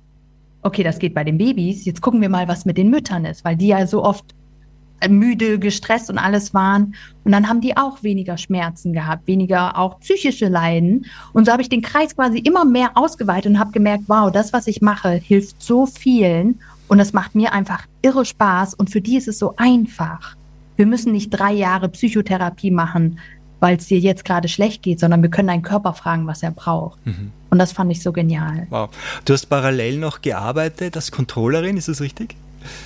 okay, 0.63 0.83
das 0.83 0.99
geht 0.99 1.13
bei 1.13 1.25
den 1.25 1.37
Babys. 1.37 1.85
Jetzt 1.85 2.01
gucken 2.01 2.23
wir 2.23 2.31
mal, 2.31 2.49
was 2.49 2.65
mit 2.65 2.79
den 2.79 2.89
Müttern 2.89 3.27
ist, 3.27 3.45
weil 3.45 3.57
die 3.57 3.67
ja 3.67 3.87
so 3.87 4.03
oft 4.03 4.35
müde, 5.09 5.59
gestresst 5.59 6.11
und 6.11 6.19
alles 6.19 6.55
waren. 6.55 6.95
Und 7.25 7.33
dann 7.33 7.49
haben 7.49 7.61
die 7.61 7.77
auch 7.77 8.03
weniger 8.03 8.37
Schmerzen 8.39 8.93
gehabt, 8.93 9.27
weniger 9.27 9.79
auch 9.79 10.01
psychische 10.01 10.49
Leiden. 10.49 11.07
Und 11.33 11.47
so 11.47 11.53
habe 11.53 11.63
ich 11.63 11.69
den 11.69 11.83
Kreis 11.83 12.15
quasi 12.15 12.39
immer 12.39 12.65
mehr 12.65 12.93
ausgeweitet 12.95 13.53
und 13.53 13.59
habe 13.59 13.73
gemerkt, 13.73 14.05
wow, 14.07 14.31
das, 14.31 14.53
was 14.53 14.67
ich 14.67 14.81
mache, 14.81 15.11
hilft 15.11 15.63
so 15.63 15.87
vielen. 15.87 16.61
Und 16.89 17.01
es 17.01 17.13
macht 17.13 17.35
mir 17.35 17.53
einfach 17.53 17.85
irre 18.03 18.25
Spaß. 18.25 18.75
Und 18.75 18.91
für 18.91 19.01
die 19.01 19.17
ist 19.17 19.29
es 19.29 19.39
so 19.39 19.55
einfach. 19.57 20.37
Wir 20.77 20.87
müssen 20.87 21.13
nicht 21.13 21.31
drei 21.31 21.53
Jahre 21.53 21.89
Psychotherapie 21.89 22.71
machen, 22.71 23.19
weil 23.61 23.77
es 23.77 23.87
dir 23.87 23.99
jetzt 23.99 24.25
gerade 24.25 24.49
schlecht 24.49 24.83
geht, 24.83 25.01
sondern 25.01 25.23
wir 25.23 25.31
können 25.31 25.49
deinen 25.49 25.63
Körper 25.63 25.95
fragen, 25.95 26.27
was 26.27 26.43
er 26.43 26.51
braucht. 26.51 26.99
Und 27.51 27.59
das 27.59 27.73
fand 27.73 27.91
ich 27.91 28.03
so 28.03 28.13
genial. 28.13 28.67
Wow. 28.71 28.91
Du 29.25 29.33
hast 29.33 29.47
parallel 29.47 29.99
noch 29.99 30.21
gearbeitet 30.21 30.95
als 30.97 31.11
Controllerin, 31.11 31.77
ist 31.77 31.89
das 31.89 32.01
richtig? 32.01 32.37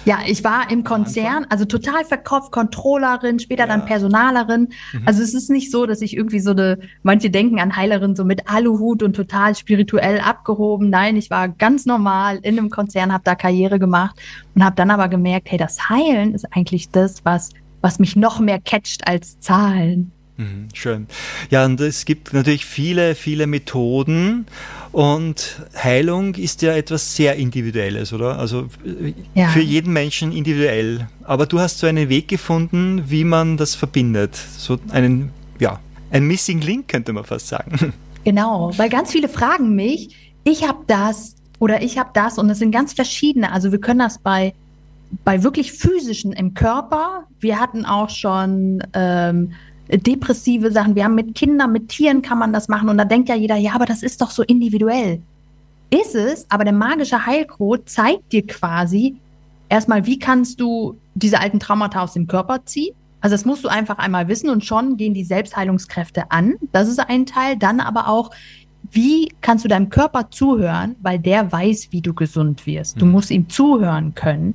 Ja, 0.04 0.20
ich 0.26 0.42
war 0.44 0.70
im 0.70 0.82
Konzern, 0.84 1.46
also 1.50 1.64
total 1.64 2.04
verkauft, 2.04 2.52
Controllerin, 2.52 3.38
später 3.38 3.64
Ja. 3.64 3.68
dann 3.68 3.84
Personalerin. 3.84 4.68
Also 5.04 5.22
es 5.22 5.34
ist 5.34 5.50
nicht 5.50 5.70
so, 5.70 5.86
dass 5.86 6.00
ich 6.00 6.16
irgendwie 6.16 6.40
so 6.40 6.50
eine, 6.52 6.78
manche 7.02 7.30
denken 7.30 7.60
an 7.60 7.76
Heilerin 7.76 8.16
so 8.16 8.24
mit 8.24 8.48
Aluhut 8.48 9.02
und 9.02 9.14
total 9.14 9.54
spirituell 9.54 10.20
abgehoben. 10.20 10.90
Nein, 10.90 11.16
ich 11.16 11.30
war 11.30 11.48
ganz 11.48 11.86
normal 11.86 12.38
in 12.42 12.58
einem 12.58 12.70
Konzern, 12.70 13.12
habe 13.12 13.24
da 13.24 13.34
Karriere 13.34 13.78
gemacht 13.78 14.16
und 14.54 14.64
habe 14.64 14.76
dann 14.76 14.90
aber 14.90 15.08
gemerkt, 15.08 15.50
hey, 15.50 15.58
das 15.58 15.88
Heilen 15.88 16.34
ist 16.34 16.46
eigentlich 16.54 16.90
das, 16.90 17.24
was, 17.24 17.50
was 17.80 17.98
mich 17.98 18.16
noch 18.16 18.40
mehr 18.40 18.60
catcht 18.60 19.06
als 19.06 19.38
Zahlen. 19.40 20.12
Mhm, 20.40 20.68
Schön. 20.72 21.06
Ja, 21.50 21.66
und 21.66 21.80
es 21.80 22.06
gibt 22.06 22.32
natürlich 22.32 22.64
viele, 22.64 23.14
viele 23.14 23.46
Methoden 23.46 24.46
und 24.90 25.60
Heilung 25.76 26.34
ist 26.34 26.62
ja 26.62 26.72
etwas 26.72 27.14
sehr 27.14 27.36
Individuelles, 27.36 28.12
oder? 28.14 28.38
Also 28.38 28.68
Ja. 29.34 29.48
für 29.48 29.60
jeden 29.60 29.92
Menschen 29.92 30.32
individuell. 30.32 31.06
Aber 31.24 31.44
du 31.44 31.60
hast 31.60 31.78
so 31.78 31.86
einen 31.86 32.08
Weg 32.08 32.28
gefunden, 32.28 33.04
wie 33.08 33.24
man 33.24 33.58
das 33.58 33.74
verbindet. 33.74 34.34
So 34.34 34.78
einen, 34.90 35.30
ja, 35.58 35.78
ein 36.10 36.24
Missing 36.26 36.62
Link 36.62 36.88
könnte 36.88 37.12
man 37.12 37.24
fast 37.24 37.48
sagen. 37.48 37.92
Genau, 38.22 38.70
weil 38.76 38.90
ganz 38.90 39.12
viele 39.12 39.30
fragen 39.30 39.74
mich, 39.74 40.34
ich 40.44 40.68
habe 40.68 40.80
das 40.86 41.36
oder 41.58 41.80
ich 41.82 41.96
habe 41.96 42.10
das 42.12 42.36
und 42.36 42.50
es 42.50 42.58
sind 42.58 42.70
ganz 42.70 42.92
verschiedene. 42.92 43.50
Also 43.50 43.72
wir 43.72 43.80
können 43.80 44.00
das 44.00 44.18
bei 44.18 44.52
bei 45.24 45.42
wirklich 45.42 45.72
physischen 45.72 46.32
im 46.34 46.52
Körper. 46.52 47.24
Wir 47.40 47.58
hatten 47.58 47.86
auch 47.86 48.10
schon 48.10 48.82
ähm, 48.92 49.52
depressive 49.98 50.70
Sachen. 50.70 50.94
Wir 50.94 51.04
haben 51.04 51.14
mit 51.14 51.34
Kindern, 51.34 51.72
mit 51.72 51.88
Tieren 51.88 52.22
kann 52.22 52.38
man 52.38 52.52
das 52.52 52.68
machen 52.68 52.88
und 52.88 52.98
da 52.98 53.04
denkt 53.04 53.28
ja 53.28 53.34
jeder, 53.34 53.56
ja, 53.56 53.72
aber 53.74 53.86
das 53.86 54.02
ist 54.02 54.20
doch 54.20 54.30
so 54.30 54.42
individuell. 54.42 55.20
Ist 55.90 56.14
es, 56.14 56.46
aber 56.48 56.64
der 56.64 56.72
magische 56.72 57.26
Heilcode 57.26 57.88
zeigt 57.88 58.32
dir 58.32 58.46
quasi 58.46 59.16
erstmal, 59.68 60.06
wie 60.06 60.18
kannst 60.18 60.60
du 60.60 60.96
diese 61.14 61.40
alten 61.40 61.58
Traumata 61.58 62.02
aus 62.02 62.12
dem 62.12 62.26
Körper 62.26 62.64
ziehen. 62.64 62.94
Also 63.20 63.34
das 63.34 63.44
musst 63.44 63.64
du 63.64 63.68
einfach 63.68 63.98
einmal 63.98 64.28
wissen 64.28 64.48
und 64.48 64.64
schon 64.64 64.96
gehen 64.96 65.14
die 65.14 65.24
Selbstheilungskräfte 65.24 66.30
an. 66.30 66.54
Das 66.72 66.88
ist 66.88 66.98
ein 67.00 67.26
Teil. 67.26 67.56
Dann 67.58 67.80
aber 67.80 68.08
auch, 68.08 68.30
wie 68.92 69.30
kannst 69.42 69.64
du 69.64 69.68
deinem 69.68 69.90
Körper 69.90 70.30
zuhören, 70.30 70.96
weil 71.02 71.18
der 71.18 71.52
weiß, 71.52 71.88
wie 71.90 72.00
du 72.00 72.14
gesund 72.14 72.66
wirst. 72.66 73.00
Du 73.00 73.04
Mhm. 73.04 73.12
musst 73.12 73.30
ihm 73.30 73.48
zuhören 73.48 74.14
können. 74.14 74.54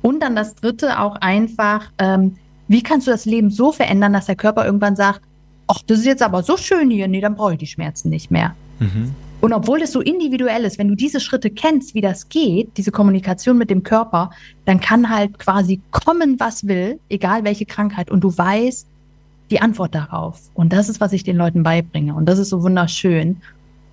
Und 0.00 0.22
dann 0.22 0.36
das 0.36 0.54
Dritte 0.54 1.00
auch 1.00 1.16
einfach, 1.16 1.90
ähm, 1.98 2.36
wie 2.68 2.82
kannst 2.82 3.06
du 3.06 3.10
das 3.10 3.24
Leben 3.24 3.50
so 3.50 3.72
verändern, 3.72 4.12
dass 4.12 4.26
der 4.26 4.36
Körper 4.36 4.64
irgendwann 4.64 4.96
sagt, 4.96 5.22
ach, 5.66 5.82
das 5.86 6.00
ist 6.00 6.06
jetzt 6.06 6.22
aber 6.22 6.42
so 6.42 6.56
schön 6.56 6.90
hier, 6.90 7.08
nee, 7.08 7.20
dann 7.20 7.34
brauche 7.34 7.52
ich 7.52 7.58
die 7.58 7.66
Schmerzen 7.66 8.10
nicht 8.10 8.30
mehr. 8.30 8.54
Mhm. 8.78 9.14
Und 9.40 9.52
obwohl 9.52 9.78
das 9.78 9.92
so 9.92 10.00
individuell 10.00 10.64
ist, 10.64 10.78
wenn 10.78 10.88
du 10.88 10.96
diese 10.96 11.20
Schritte 11.20 11.50
kennst, 11.50 11.94
wie 11.94 12.00
das 12.00 12.28
geht, 12.28 12.76
diese 12.76 12.90
Kommunikation 12.90 13.56
mit 13.56 13.70
dem 13.70 13.84
Körper, 13.84 14.30
dann 14.64 14.80
kann 14.80 15.08
halt 15.08 15.38
quasi 15.38 15.80
kommen, 15.92 16.40
was 16.40 16.66
will, 16.66 16.98
egal 17.08 17.44
welche 17.44 17.64
Krankheit, 17.64 18.10
und 18.10 18.22
du 18.22 18.36
weißt 18.36 18.88
die 19.50 19.60
Antwort 19.60 19.94
darauf. 19.94 20.40
Und 20.54 20.72
das 20.72 20.88
ist, 20.88 21.00
was 21.00 21.12
ich 21.12 21.22
den 21.22 21.36
Leuten 21.36 21.62
beibringe. 21.62 22.14
Und 22.14 22.26
das 22.26 22.38
ist 22.38 22.50
so 22.50 22.62
wunderschön. 22.62 23.38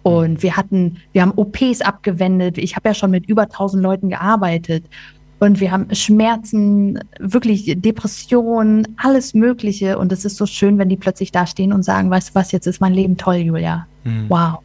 Und 0.04 0.44
wir 0.44 0.58
hatten, 0.58 0.98
wir 1.14 1.22
haben 1.22 1.34
OPs 1.36 1.82
abgewendet. 1.82 2.58
Ich 2.58 2.76
habe 2.76 2.90
ja 2.90 2.94
schon 2.94 3.12
mit 3.12 3.28
über 3.28 3.44
1000 3.44 3.82
Leuten 3.82 4.10
gearbeitet. 4.10 4.86
Und 5.46 5.60
wir 5.60 5.72
haben 5.72 5.94
Schmerzen, 5.94 7.00
wirklich 7.20 7.72
Depressionen, 7.78 8.88
alles 8.98 9.34
Mögliche. 9.36 10.00
Und 10.00 10.12
es 10.12 10.26
ist 10.26 10.38
so 10.38 10.46
schön, 10.48 10.78
wenn 10.80 10.90
die 10.90 10.98
plötzlich 10.98 11.32
da 11.32 11.46
stehen 11.46 11.72
und 11.72 11.84
sagen, 11.84 12.10
weißt 12.10 12.30
du 12.30 12.36
was, 12.36 12.52
jetzt 12.52 12.66
ist 12.66 12.82
mein 12.82 12.94
Leben 12.94 13.16
toll, 13.18 13.36
Julia. 13.36 13.86
Mhm. 14.04 14.26
Wow. 14.28 14.60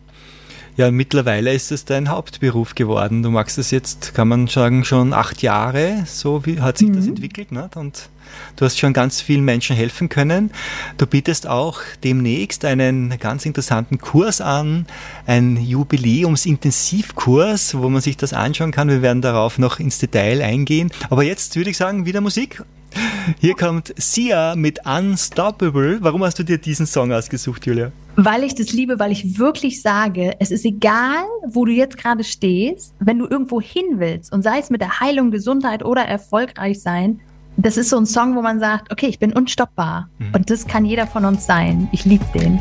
Ja, 0.76 0.90
mittlerweile 0.90 1.52
ist 1.52 1.70
es 1.72 1.84
dein 1.84 2.08
Hauptberuf 2.08 2.74
geworden. 2.74 3.22
Du 3.22 3.30
machst 3.30 3.58
es 3.58 3.70
jetzt, 3.70 4.14
kann 4.14 4.28
man 4.28 4.46
sagen, 4.46 4.84
schon 4.84 5.12
acht 5.12 5.42
Jahre. 5.42 6.04
So 6.06 6.46
wie 6.46 6.60
hat 6.60 6.78
sich 6.78 6.90
das 6.92 7.04
Mhm. 7.04 7.10
entwickelt. 7.10 7.52
Ne? 7.52 7.68
Und 7.74 8.08
du 8.56 8.64
hast 8.64 8.78
schon 8.78 8.92
ganz 8.92 9.20
vielen 9.20 9.44
Menschen 9.44 9.76
helfen 9.76 10.08
können. 10.08 10.50
Du 10.98 11.06
bietest 11.06 11.46
auch 11.46 11.80
demnächst 12.04 12.64
einen 12.64 13.18
ganz 13.18 13.46
interessanten 13.46 13.98
Kurs 13.98 14.40
an, 14.40 14.86
ein 15.26 15.56
Jubiläums-Intensivkurs, 15.56 17.78
wo 17.78 17.88
man 17.88 18.00
sich 18.00 18.16
das 18.16 18.32
anschauen 18.32 18.72
kann. 18.72 18.88
Wir 18.88 19.02
werden 19.02 19.22
darauf 19.22 19.58
noch 19.58 19.78
ins 19.78 19.98
Detail 19.98 20.42
eingehen. 20.42 20.90
Aber 21.08 21.22
jetzt 21.22 21.56
würde 21.56 21.70
ich 21.70 21.76
sagen, 21.76 22.06
wieder 22.06 22.20
Musik. 22.20 22.62
Hier 23.38 23.54
kommt 23.54 23.94
Sia 23.96 24.54
mit 24.56 24.80
Unstoppable. 24.86 25.98
Warum 26.00 26.24
hast 26.24 26.38
du 26.38 26.42
dir 26.42 26.58
diesen 26.58 26.86
Song 26.86 27.12
ausgesucht, 27.12 27.66
Julia? 27.66 27.92
Weil 28.16 28.44
ich 28.44 28.54
das 28.54 28.72
liebe, 28.72 28.98
weil 28.98 29.12
ich 29.12 29.38
wirklich 29.38 29.80
sage, 29.80 30.34
es 30.40 30.50
ist 30.50 30.64
egal, 30.64 31.24
wo 31.46 31.64
du 31.64 31.72
jetzt 31.72 31.96
gerade 31.96 32.24
stehst, 32.24 32.94
wenn 32.98 33.18
du 33.18 33.26
irgendwo 33.26 33.60
hin 33.60 33.98
willst 33.98 34.32
und 34.32 34.42
sei 34.42 34.58
es 34.58 34.70
mit 34.70 34.80
der 34.80 35.00
Heilung, 35.00 35.30
Gesundheit 35.30 35.84
oder 35.84 36.02
erfolgreich 36.02 36.82
sein, 36.82 37.20
das 37.66 37.76
ist 37.76 37.90
so 37.90 37.98
ein 37.98 38.06
Song, 38.06 38.36
wo 38.36 38.42
man 38.42 38.60
sagt, 38.60 38.90
okay, 38.90 39.06
ich 39.06 39.18
bin 39.18 39.32
unstoppbar. 39.32 40.08
Mhm. 40.18 40.34
Und 40.34 40.50
das 40.50 40.66
kann 40.66 40.84
jeder 40.84 41.06
von 41.06 41.24
uns 41.24 41.46
sein. 41.46 41.88
Ich 41.92 42.04
liebe 42.04 42.24
den. 42.32 42.60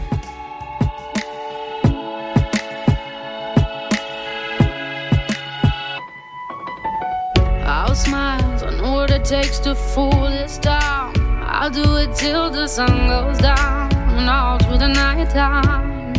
I'll 7.66 7.96
smile, 7.96 8.40
I 8.68 8.78
know 8.78 8.94
what 8.94 9.12
it 9.12 9.24
takes 9.24 9.60
to 9.62 9.76
fool 9.76 10.30
this 10.30 10.60
town. 10.60 11.14
I'll 11.42 11.70
do 11.70 11.98
it 11.98 12.16
till 12.16 12.52
the 12.52 12.68
sun 12.68 13.08
goes 13.08 13.38
down 13.40 13.92
and 14.18 14.30
all 14.30 14.58
through 14.60 14.80
the 14.80 14.88
night 14.88 15.30
time. 15.30 16.14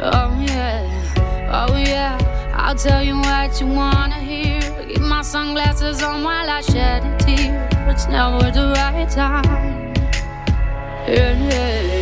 Oh 0.00 0.30
yeah, 0.40 0.84
oh 1.50 1.76
yeah. 1.76 2.18
I'll 2.54 2.74
tell 2.74 3.02
you 3.02 3.16
what 3.16 3.60
you 3.60 3.66
wanna 3.66 4.16
hear. 4.16 4.55
Sunglasses 5.26 6.04
on 6.04 6.22
while 6.22 6.48
I 6.48 6.60
shed 6.60 7.02
a 7.02 7.18
tear. 7.18 7.68
It's 7.88 8.06
never 8.06 8.48
the 8.52 8.72
right 8.76 9.10
time. 9.10 9.92
Yeah, 11.08 11.34
yeah, 11.48 11.95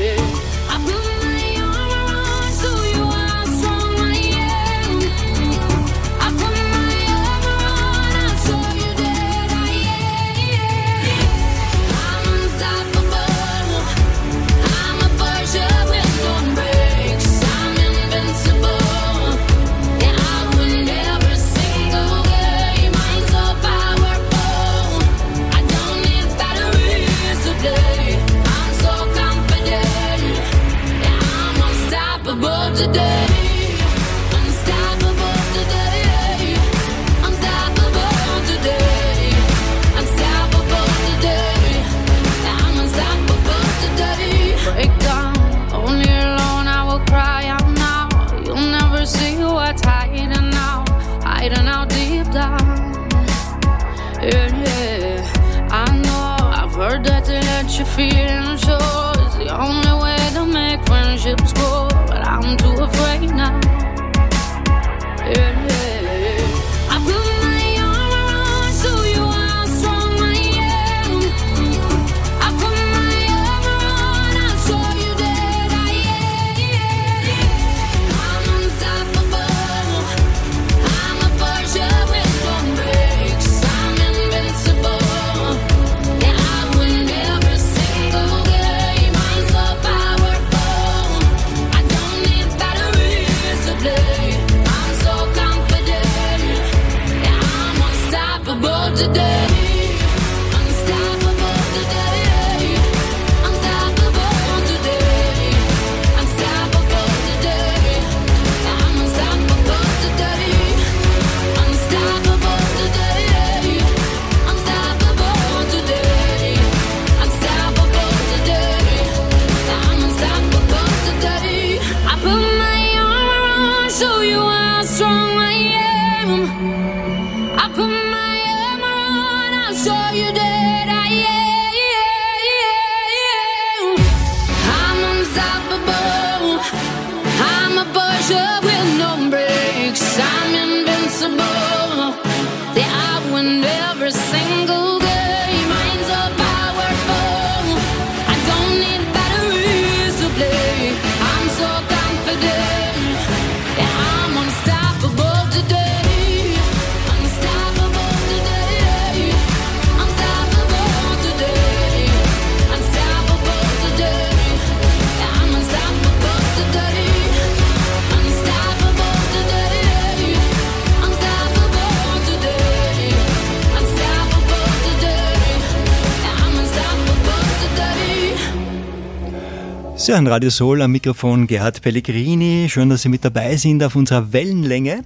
Sie 180.04 180.12
hören 180.12 180.26
Radio 180.26 180.50
Soul 180.50 180.82
am 180.82 180.92
Mikrofon 180.92 181.46
Gerhard 181.46 181.80
Pellegrini. 181.80 182.66
Schön, 182.68 182.90
dass 182.90 183.00
Sie 183.00 183.08
mit 183.08 183.24
dabei 183.24 183.56
sind 183.56 183.82
auf 183.82 183.96
unserer 183.96 184.34
Wellenlänge. 184.34 185.02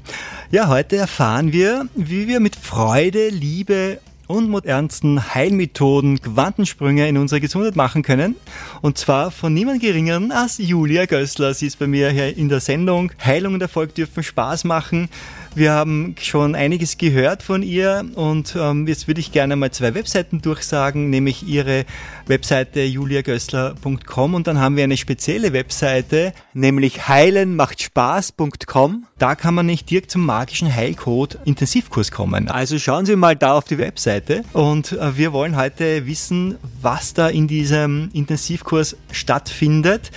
Ja, 0.50 0.66
heute 0.66 0.96
erfahren 0.96 1.52
wir, 1.52 1.86
wie 1.94 2.26
wir 2.26 2.40
mit 2.40 2.56
Freude, 2.56 3.28
Liebe 3.28 4.00
und 4.26 4.50
modernsten 4.50 5.34
Heilmethoden 5.36 6.20
Quantensprünge 6.20 7.08
in 7.08 7.16
unsere 7.16 7.40
Gesundheit 7.40 7.76
machen 7.76 8.02
können. 8.02 8.34
Und 8.82 8.98
zwar 8.98 9.30
von 9.30 9.54
niemand 9.54 9.82
geringeren 9.82 10.32
als 10.32 10.58
Julia 10.58 11.06
Gößler. 11.06 11.54
Sie 11.54 11.68
ist 11.68 11.78
bei 11.78 11.86
mir 11.86 12.10
hier 12.10 12.36
in 12.36 12.48
der 12.48 12.58
Sendung. 12.58 13.12
Heilung 13.24 13.54
und 13.54 13.62
Erfolg 13.62 13.94
dürfen 13.94 14.24
Spaß 14.24 14.64
machen. 14.64 15.08
Wir 15.54 15.72
haben 15.72 16.14
schon 16.20 16.54
einiges 16.54 16.98
gehört 16.98 17.42
von 17.42 17.62
ihr 17.62 18.04
und 18.14 18.54
ähm, 18.56 18.86
jetzt 18.86 19.08
würde 19.08 19.20
ich 19.20 19.32
gerne 19.32 19.56
mal 19.56 19.70
zwei 19.70 19.94
Webseiten 19.94 20.40
durchsagen, 20.40 21.10
nämlich 21.10 21.46
ihre 21.46 21.84
Webseite 22.26 22.82
juliagössler.com 22.82 24.34
und 24.34 24.46
dann 24.46 24.60
haben 24.60 24.76
wir 24.76 24.84
eine 24.84 24.96
spezielle 24.96 25.52
Webseite, 25.52 26.32
nämlich 26.54 27.08
heilenmachtspaß.com. 27.08 29.06
Da 29.18 29.34
kann 29.34 29.54
man 29.54 29.66
nicht 29.66 29.90
direkt 29.90 30.10
zum 30.10 30.24
magischen 30.24 30.72
Heilcode 30.72 31.38
Intensivkurs 31.44 32.12
kommen. 32.12 32.48
Also 32.48 32.78
schauen 32.78 33.06
Sie 33.06 33.16
mal 33.16 33.34
da 33.34 33.54
auf 33.54 33.64
die 33.64 33.78
Webseite 33.78 34.44
und 34.52 34.92
äh, 34.92 35.16
wir 35.16 35.32
wollen 35.32 35.56
heute 35.56 36.06
wissen, 36.06 36.56
was 36.80 37.14
da 37.14 37.28
in 37.28 37.48
diesem 37.48 38.10
Intensivkurs 38.12 38.96
stattfindet. 39.10 40.12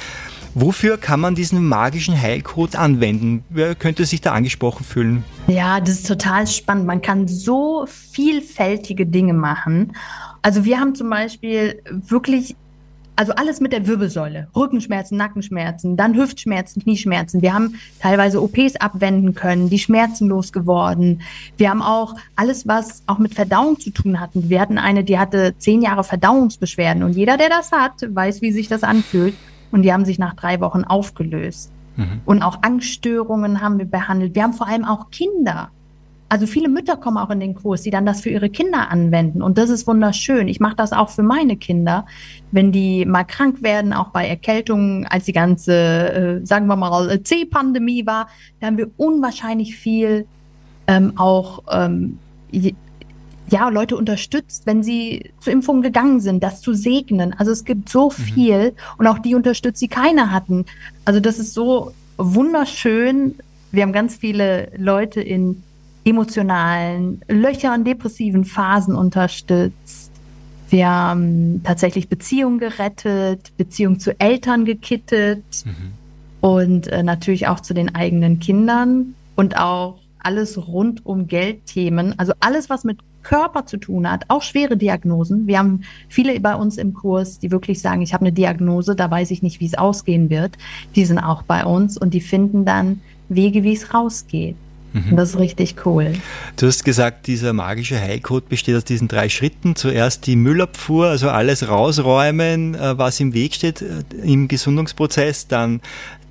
Wofür 0.54 0.98
kann 0.98 1.22
man 1.22 1.34
diesen 1.34 1.66
magischen 1.66 2.20
Heilcode 2.20 2.76
anwenden? 2.76 3.46
Wer 3.50 3.74
könnte 3.74 4.06
sich 4.06 4.20
da 4.20 4.34
angesprochen 4.34 4.84
fühlen? 4.84 5.24
Ja, 5.48 5.80
das 5.80 5.92
ist 5.92 6.08
total 6.08 6.46
spannend. 6.46 6.86
Man 6.86 7.02
kann 7.02 7.28
so 7.30 7.86
vielfältige 7.88 9.06
Dinge 9.06 9.34
machen. 9.34 9.94
Also 10.42 10.66
wir 10.66 10.78
haben 10.78 10.94
zum 10.94 11.10
Beispiel 11.10 11.82
wirklich, 11.90 12.58
also 13.16 13.32
alles 13.34 13.62
mit 13.62 13.72
der 13.72 13.88
Wirbelsäule. 13.88 14.50
Rückenschmerzen, 14.54 15.18
Nackenschmerzen, 15.18 15.96
dann 15.96 16.18
Hüftschmerzen, 16.18 16.84
Knieschmerzen. 16.84 17.42
Wir 17.42 17.54
haben 17.54 17.76
teilweise 18.02 18.42
OPs 18.42 18.76
abwenden 18.76 19.34
können, 19.34 19.70
die 19.70 19.80
Schmerzen 19.80 20.28
losgeworden. 20.28 21.22
Wir 21.56 21.70
haben 21.70 21.82
auch 21.82 22.16
alles, 22.36 22.68
was 22.68 23.04
auch 23.08 23.20
mit 23.20 23.36
Verdauung 23.36 23.80
zu 23.80 23.92
tun 23.92 24.20
hatten. 24.20 24.50
Wir 24.50 24.60
hatten 24.60 24.78
eine, 24.78 25.06
die 25.06 25.18
hatte 25.18 25.54
zehn 25.60 25.82
Jahre 25.82 26.04
Verdauungsbeschwerden 26.04 27.04
und 27.04 27.14
jeder, 27.14 27.38
der 27.38 27.48
das 27.48 27.72
hat, 27.72 27.94
weiß, 28.06 28.42
wie 28.42 28.52
sich 28.52 28.68
das 28.68 28.84
anfühlt. 28.84 29.34
Und 29.72 29.84
die 29.84 29.94
haben 29.94 30.06
sich 30.06 30.20
nach 30.20 30.34
drei 30.36 30.60
Wochen 30.62 30.84
aufgelöst. 30.84 31.72
Und 32.26 32.42
auch 32.42 32.60
Angststörungen 32.62 33.62
haben 33.62 33.78
wir 33.78 33.86
behandelt. 33.86 34.36
Wir 34.36 34.44
haben 34.44 34.54
vor 34.54 34.68
allem 34.68 34.86
auch 34.86 35.12
Kinder. 35.12 35.70
Also 36.30 36.48
viele 36.48 36.70
Mütter 36.70 36.96
kommen 36.96 37.18
auch 37.18 37.30
in 37.30 37.42
den 37.42 37.56
Kurs, 37.56 37.82
die 37.82 37.90
dann 37.90 38.06
das 38.06 38.22
für 38.22 38.30
ihre 38.30 38.50
Kinder 38.50 38.90
anwenden. 38.90 39.42
Und 39.42 39.58
das 39.58 39.70
ist 39.70 39.86
wunderschön. 39.86 40.48
Ich 40.48 40.62
mache 40.62 40.78
das 40.78 40.94
auch 40.94 41.10
für 41.10 41.24
meine 41.24 41.58
Kinder, 41.58 42.06
wenn 42.52 42.72
die 42.72 43.06
mal 43.06 43.26
krank 43.26 43.62
werden, 43.62 43.92
auch 43.92 44.10
bei 44.10 44.26
Erkältungen, 44.28 45.06
als 45.08 45.26
die 45.26 45.34
ganze, 45.34 45.74
äh, 45.74 46.46
sagen 46.46 46.68
wir 46.68 46.78
mal, 46.78 47.22
C-Pandemie 47.22 48.06
war, 48.06 48.30
da 48.62 48.68
haben 48.68 48.78
wir 48.78 48.90
unwahrscheinlich 48.96 49.76
viel 49.76 50.26
ähm, 50.88 51.14
auch 51.18 51.64
ähm, 51.70 52.18
ja, 53.52 53.70
Leute 53.70 53.98
unterstützt, 53.98 54.66
wenn 54.66 54.82
sie 54.82 55.32
zur 55.40 55.54
Impfung 55.54 55.82
gegangen 55.82 56.22
sind, 56.22 56.42
das 56.42 56.62
zu 56.62 56.74
segnen. 56.74 57.34
Also 57.38 57.52
es 57.52 57.66
gibt 57.66 57.90
so 57.90 58.10
viel 58.10 58.74
und 58.98 59.08
auch 59.08 59.20
die 59.20 59.36
unterstützt, 59.36 59.82
die 59.82 59.88
keine 59.90 60.32
hatten. 60.32 60.66
Also 61.06 61.20
das 61.20 61.38
ist 61.38 61.54
so 61.54 61.92
wunderschön. 62.18 63.36
Wir 63.72 63.84
haben 63.84 63.94
ganz 63.94 64.16
viele 64.16 64.72
Leute 64.78 65.22
in 65.22 65.64
emotionalen 66.04 67.22
Löchern, 67.28 67.84
depressiven 67.84 68.46
Phasen 68.46 68.96
unterstützt. 68.96 70.12
Wir 70.70 70.88
haben 70.88 71.62
tatsächlich 71.64 72.08
Beziehungen 72.08 72.58
gerettet, 72.58 73.52
Beziehungen 73.58 74.00
zu 74.00 74.18
Eltern 74.20 74.64
gekittet 74.64 75.44
und 76.40 76.88
äh, 76.88 77.04
natürlich 77.04 77.48
auch 77.48 77.60
zu 77.60 77.74
den 77.74 77.94
eigenen 77.94 78.40
Kindern 78.40 79.14
und 79.36 79.58
auch 79.58 80.00
alles 80.20 80.58
rund 80.58 81.06
um 81.06 81.28
Geldthemen. 81.28 82.18
Also 82.18 82.34
alles, 82.40 82.70
was 82.70 82.86
mit 82.86 83.00
Körper 83.24 83.66
zu 83.66 83.78
tun 83.78 84.10
hat, 84.10 84.26
auch 84.28 84.42
schwere 84.42 84.78
Diagnosen. 84.78 85.48
Wir 85.48 85.60
haben 85.60 85.82
viele 86.10 86.40
bei 86.40 86.56
uns 86.56 86.78
im 86.78 86.94
Kurs, 86.94 87.40
die 87.40 87.52
wirklich 87.52 87.82
sagen, 87.82 88.02
ich 88.02 88.14
habe 88.14 88.26
eine 88.26 88.34
Diagnose, 88.34 88.96
da 88.96 89.10
weiß 89.10 89.32
ich 89.32 89.44
nicht, 89.44 89.60
wie 89.60 89.66
es 89.66 89.78
ausgehen 89.78 90.30
wird. 90.30 90.58
Die 90.96 91.06
sind 91.06 91.20
auch 91.20 91.44
bei 91.44 91.66
uns 91.66 91.98
und 91.98 92.14
die 92.14 92.22
finden 92.22 92.66
dann 92.66 93.02
Wege, 93.30 93.64
wie 93.64 93.74
es 93.74 93.94
rausgeht. 93.94 94.56
Und 94.94 95.16
das 95.16 95.30
ist 95.30 95.40
richtig 95.40 95.76
cool. 95.86 96.14
Du 96.58 96.68
hast 96.68 96.84
gesagt, 96.84 97.28
dieser 97.28 97.54
magische 97.54 98.00
Heilcode 98.00 98.50
besteht 98.50 98.76
aus 98.76 98.84
diesen 98.84 99.08
drei 99.08 99.30
Schritten. 99.30 99.76
Zuerst 99.76 100.28
die 100.28 100.36
Müllabfuhr, 100.36 101.08
also 101.08 101.30
alles 101.30 101.70
rausräumen, 101.70 102.76
äh, 102.76 102.98
was 102.98 103.20
im 103.22 103.34
Weg 103.34 103.54
steht 103.54 103.82
äh, 103.82 104.04
im 104.24 104.50
Gesundungsprozess. 104.50 105.48
Dann 105.48 105.80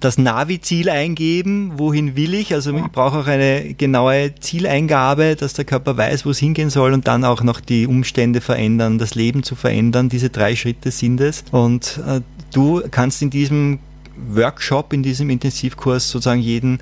das 0.01 0.19
Navi-Ziel 0.19 0.89
eingeben, 0.89 1.73
wohin 1.77 2.17
will 2.17 2.35
ich. 2.35 2.55
Also 2.55 2.75
ich 2.75 2.87
brauche 2.87 3.19
auch 3.19 3.27
eine 3.27 3.75
genaue 3.75 4.35
Zieleingabe, 4.41 5.37
dass 5.37 5.53
der 5.53 5.67
Körper 5.67 5.97
weiß, 5.97 6.25
wo 6.25 6.31
es 6.31 6.39
hingehen 6.39 6.71
soll 6.71 6.93
und 6.95 7.07
dann 7.07 7.25
auch 7.25 7.43
noch 7.43 7.61
die 7.61 7.87
Umstände 7.87 8.41
verändern, 8.41 8.99
das 8.99 9.15
Leben 9.15 9.43
zu 9.43 9.55
verändern. 9.55 10.09
Diese 10.09 10.31
drei 10.31 10.57
Schritte 10.57 10.91
sind 10.91 11.21
es. 11.21 11.45
Und 11.53 12.01
äh, 12.07 12.23
du 12.53 12.83
kannst 12.91 13.21
in 13.21 13.31
diesem 13.31 13.79
Workshop, 14.29 14.93
in 14.93 15.03
diesem 15.03 15.31
Intensivkurs 15.31 16.11
sozusagen 16.11 16.41
jeden 16.41 16.79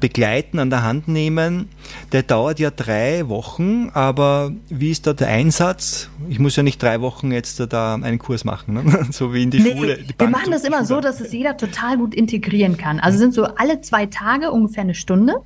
begleiten, 0.00 0.58
an 0.58 0.70
der 0.70 0.82
Hand 0.82 1.08
nehmen. 1.08 1.68
Der 2.12 2.22
dauert 2.22 2.58
ja 2.58 2.70
drei 2.70 3.28
Wochen, 3.28 3.90
aber 3.94 4.52
wie 4.68 4.90
ist 4.90 5.06
da 5.06 5.12
der 5.12 5.28
Einsatz? 5.28 6.10
Ich 6.28 6.38
muss 6.38 6.56
ja 6.56 6.62
nicht 6.62 6.82
drei 6.82 7.00
Wochen 7.00 7.32
jetzt 7.32 7.60
da 7.72 7.94
einen 7.94 8.18
Kurs 8.18 8.44
machen, 8.44 8.74
ne? 8.74 9.06
so 9.10 9.32
wie 9.32 9.42
in 9.42 9.50
die 9.50 9.60
Nee, 9.60 9.72
Schule. 9.76 9.98
die 9.98 10.14
wir 10.18 10.28
machen 10.28 10.50
das 10.50 10.64
immer 10.64 10.84
so, 10.84 11.00
dass 11.00 11.20
es 11.20 11.32
jeder 11.32 11.56
total 11.56 11.98
gut 11.98 12.14
integrieren 12.14 12.76
kann. 12.76 13.00
Also 13.00 13.18
sind 13.18 13.34
so 13.34 13.44
alle 13.44 13.80
zwei 13.80 14.06
Tage 14.06 14.50
ungefähr 14.50 14.82
eine 14.82 14.94
Stunde. 14.94 15.36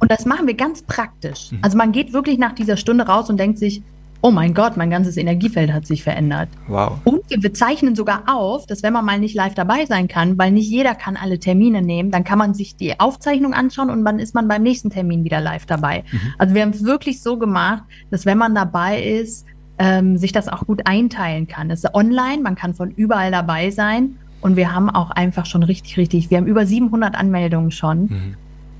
Und 0.00 0.10
das 0.10 0.26
machen 0.26 0.46
wir 0.46 0.52
ganz 0.54 0.82
praktisch. 0.82 1.48
Also 1.62 1.78
man 1.78 1.90
geht 1.92 2.12
wirklich 2.12 2.36
nach 2.38 2.52
dieser 2.52 2.76
Stunde 2.76 3.06
raus 3.06 3.30
und 3.30 3.38
denkt 3.38 3.58
sich, 3.58 3.80
oh 4.26 4.32
mein 4.32 4.54
Gott, 4.54 4.76
mein 4.76 4.90
ganzes 4.90 5.16
Energiefeld 5.16 5.72
hat 5.72 5.86
sich 5.86 6.02
verändert. 6.02 6.48
Wow. 6.66 6.98
Und 7.04 7.22
wir 7.30 7.54
zeichnen 7.54 7.94
sogar 7.94 8.24
auf, 8.26 8.66
dass 8.66 8.82
wenn 8.82 8.92
man 8.92 9.04
mal 9.04 9.20
nicht 9.20 9.36
live 9.36 9.54
dabei 9.54 9.86
sein 9.86 10.08
kann, 10.08 10.36
weil 10.36 10.50
nicht 10.50 10.68
jeder 10.68 10.96
kann 10.96 11.16
alle 11.16 11.38
Termine 11.38 11.80
nehmen, 11.80 12.10
dann 12.10 12.24
kann 12.24 12.36
man 12.36 12.52
sich 12.52 12.74
die 12.74 12.98
Aufzeichnung 12.98 13.54
anschauen 13.54 13.88
und 13.88 14.04
dann 14.04 14.18
ist 14.18 14.34
man 14.34 14.48
beim 14.48 14.64
nächsten 14.64 14.90
Termin 14.90 15.22
wieder 15.22 15.40
live 15.40 15.66
dabei. 15.66 16.02
Also 16.38 16.56
wir 16.56 16.62
haben 16.62 16.70
es 16.70 16.82
wirklich 16.82 17.22
so 17.22 17.38
gemacht, 17.38 17.84
dass 18.10 18.26
wenn 18.26 18.36
man 18.36 18.52
dabei 18.52 19.00
ist, 19.00 19.46
ähm, 19.78 20.16
sich 20.16 20.32
das 20.32 20.48
auch 20.48 20.66
gut 20.66 20.88
einteilen 20.88 21.46
kann. 21.46 21.70
Es 21.70 21.84
ist 21.84 21.94
online, 21.94 22.42
man 22.42 22.56
kann 22.56 22.74
von 22.74 22.90
überall 22.90 23.30
dabei 23.30 23.70
sein 23.70 24.16
und 24.40 24.56
wir 24.56 24.74
haben 24.74 24.90
auch 24.90 25.12
einfach 25.12 25.46
schon 25.46 25.62
richtig, 25.62 25.98
richtig, 25.98 26.30
wir 26.30 26.38
haben 26.38 26.48
über 26.48 26.66
700 26.66 27.14
Anmeldungen 27.14 27.70
schon. 27.70 28.08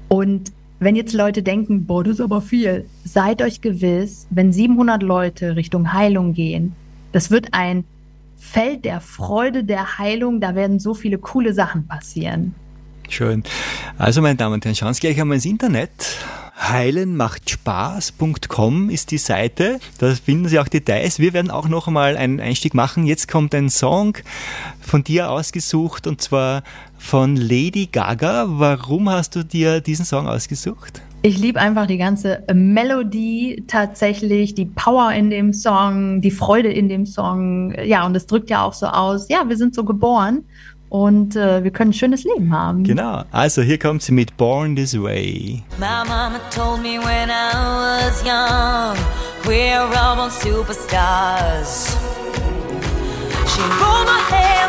Und 0.08 0.50
wenn 0.78 0.96
jetzt 0.96 1.14
Leute 1.14 1.42
denken, 1.42 1.86
boah, 1.86 2.04
das 2.04 2.14
ist 2.14 2.20
aber 2.20 2.40
viel, 2.40 2.86
seid 3.04 3.42
euch 3.42 3.60
gewiss, 3.60 4.26
wenn 4.30 4.52
700 4.52 5.02
Leute 5.02 5.56
Richtung 5.56 5.92
Heilung 5.92 6.34
gehen, 6.34 6.74
das 7.12 7.30
wird 7.30 7.48
ein 7.52 7.84
Feld 8.36 8.84
der 8.84 9.00
Freude, 9.00 9.64
der 9.64 9.98
Heilung, 9.98 10.40
da 10.40 10.54
werden 10.54 10.78
so 10.78 10.94
viele 10.94 11.18
coole 11.18 11.54
Sachen 11.54 11.86
passieren. 11.86 12.54
Schön. 13.08 13.44
Also, 13.98 14.20
meine 14.20 14.36
Damen 14.36 14.54
und 14.54 14.64
Herren, 14.64 14.74
schauen 14.74 14.94
Sie 14.94 15.00
gleich 15.00 15.20
einmal 15.20 15.36
ins 15.36 15.46
Internet. 15.46 16.18
Heilenmachtspaß.com 16.58 18.90
ist 18.90 19.10
die 19.10 19.18
Seite. 19.18 19.78
Da 19.98 20.14
finden 20.14 20.48
Sie 20.48 20.58
auch 20.58 20.68
Details. 20.68 21.18
Wir 21.18 21.34
werden 21.34 21.50
auch 21.50 21.68
noch 21.68 21.86
einmal 21.86 22.16
einen 22.16 22.40
Einstieg 22.40 22.72
machen. 22.72 23.04
Jetzt 23.06 23.28
kommt 23.28 23.54
ein 23.54 23.68
Song 23.68 24.16
von 24.80 25.04
dir 25.04 25.30
ausgesucht 25.30 26.06
und 26.06 26.22
zwar 26.22 26.62
von 26.98 27.36
Lady 27.36 27.88
Gaga. 27.90 28.46
Warum 28.48 29.08
hast 29.08 29.36
du 29.36 29.44
dir 29.44 29.80
diesen 29.80 30.04
Song 30.04 30.26
ausgesucht? 30.26 31.02
Ich 31.22 31.38
liebe 31.38 31.60
einfach 31.60 31.86
die 31.86 31.98
ganze 31.98 32.44
Melodie 32.52 33.64
tatsächlich, 33.66 34.54
die 34.54 34.66
Power 34.66 35.12
in 35.12 35.30
dem 35.30 35.52
Song, 35.52 36.20
die 36.20 36.30
Freude 36.30 36.72
in 36.72 36.88
dem 36.88 37.04
Song. 37.04 37.74
Ja, 37.84 38.06
und 38.06 38.14
es 38.14 38.26
drückt 38.26 38.50
ja 38.50 38.64
auch 38.64 38.72
so 38.72 38.86
aus, 38.86 39.28
ja, 39.28 39.48
wir 39.48 39.56
sind 39.56 39.74
so 39.74 39.84
geboren 39.84 40.44
und 40.88 41.34
äh, 41.34 41.64
wir 41.64 41.72
können 41.72 41.90
ein 41.90 41.94
schönes 41.94 42.24
Leben 42.24 42.52
haben. 42.52 42.84
Genau. 42.84 43.24
Also, 43.32 43.62
hier 43.62 43.78
kommt 43.78 44.02
sie 44.02 44.12
mit 44.12 44.36
Born 44.36 44.76
This 44.76 44.94
Way. 45.00 45.62
My 45.78 46.04
mama 46.06 46.38
told 46.54 46.80
me 46.80 46.98
when 46.98 47.28
I 47.28 48.06
was 48.06 48.22
young, 48.22 48.96
we're 49.44 49.80
all 49.98 50.30
superstars. 50.30 51.96
She 53.48 53.62
rolled 53.62 54.06
my 54.06 54.20
hair, 54.30 54.68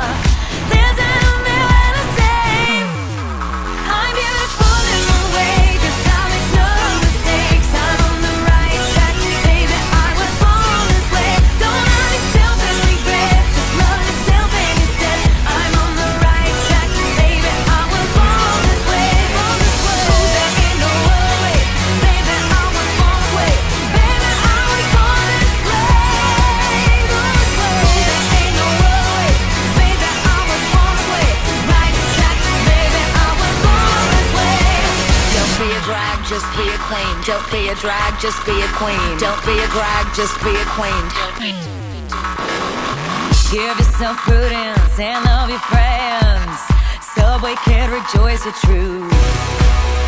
Don't 37.25 37.51
be 37.51 37.69
a 37.69 37.75
drag, 37.75 38.19
just 38.19 38.43
be 38.47 38.61
a 38.61 38.67
queen. 38.73 39.17
Don't 39.19 39.45
be 39.45 39.53
a 39.53 39.67
drag, 39.67 40.15
just 40.15 40.33
be 40.43 40.49
a 40.49 40.65
queen. 40.73 41.05
Give 43.51 43.77
yourself 43.77 44.17
prudence 44.17 44.99
and 44.99 45.23
love 45.25 45.49
your 45.51 45.59
friends. 45.59 46.57
Subway 47.13 47.53
kid, 47.63 47.89
rejoice 47.91 48.43
the 48.43 48.51
truth. 48.65 50.00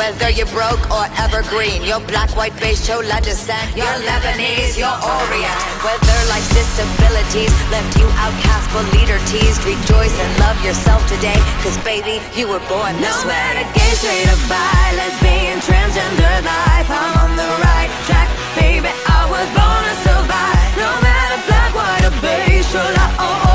Whether 0.00 0.30
you're 0.32 0.48
broke 0.48 0.80
or 0.88 1.04
evergreen, 1.20 1.84
you're 1.84 2.00
black, 2.08 2.32
white, 2.34 2.56
beige, 2.56 2.80
chola 2.88 3.20
descent. 3.20 3.76
You're 3.76 4.00
Lebanese, 4.08 4.80
you're 4.80 4.88
Orient. 4.88 5.60
Whether 5.84 6.18
life's 6.32 6.48
disabilities 6.56 7.52
left 7.68 8.00
you 8.00 8.08
outcast 8.16 8.72
but 8.72 8.88
leader 8.96 9.20
teased, 9.28 9.60
rejoice 9.68 10.16
and 10.16 10.32
love 10.40 10.56
yourself 10.64 11.04
today. 11.04 11.36
Cause 11.60 11.76
baby, 11.84 12.16
you 12.32 12.48
were 12.48 12.64
born 12.64 12.96
this 12.96 13.12
No 13.12 13.28
way. 13.28 13.36
matter 13.36 13.66
gay, 13.76 13.92
straight 14.00 14.24
or 14.24 14.40
bi, 14.48 14.88
lesbian, 14.96 15.60
transgender 15.68 16.36
life, 16.48 16.88
I'm 16.88 17.12
on 17.20 17.36
the 17.36 17.50
right 17.60 17.92
track, 18.08 18.28
baby. 18.56 18.88
I 19.04 19.28
was 19.28 19.48
born 19.52 19.82
to 19.84 19.94
survive. 20.00 20.68
No 20.80 20.90
matter 21.04 21.38
black, 21.44 21.70
white, 21.76 22.04
or 22.08 22.16
beige, 22.24 22.64
chola 22.72 23.04
or 23.20 23.49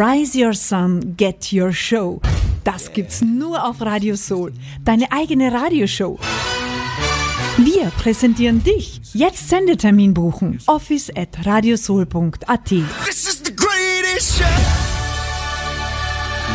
Rise 0.00 0.38
Your 0.38 0.54
Sun, 0.54 1.16
Get 1.16 1.52
Your 1.52 1.72
Show. 1.72 2.20
Das 2.62 2.92
gibt's 2.92 3.20
nur 3.20 3.68
auf 3.68 3.80
Radio 3.80 4.14
Soul. 4.14 4.52
Deine 4.84 5.10
eigene 5.10 5.52
Radioshow. 5.52 6.20
Wir 7.56 7.86
präsentieren 7.98 8.62
dich. 8.62 9.00
Jetzt 9.12 9.48
Sendetermin 9.48 10.14
buchen. 10.14 10.60
Office 10.66 11.10
at 11.16 11.44
radiosoul.at. 11.44 12.70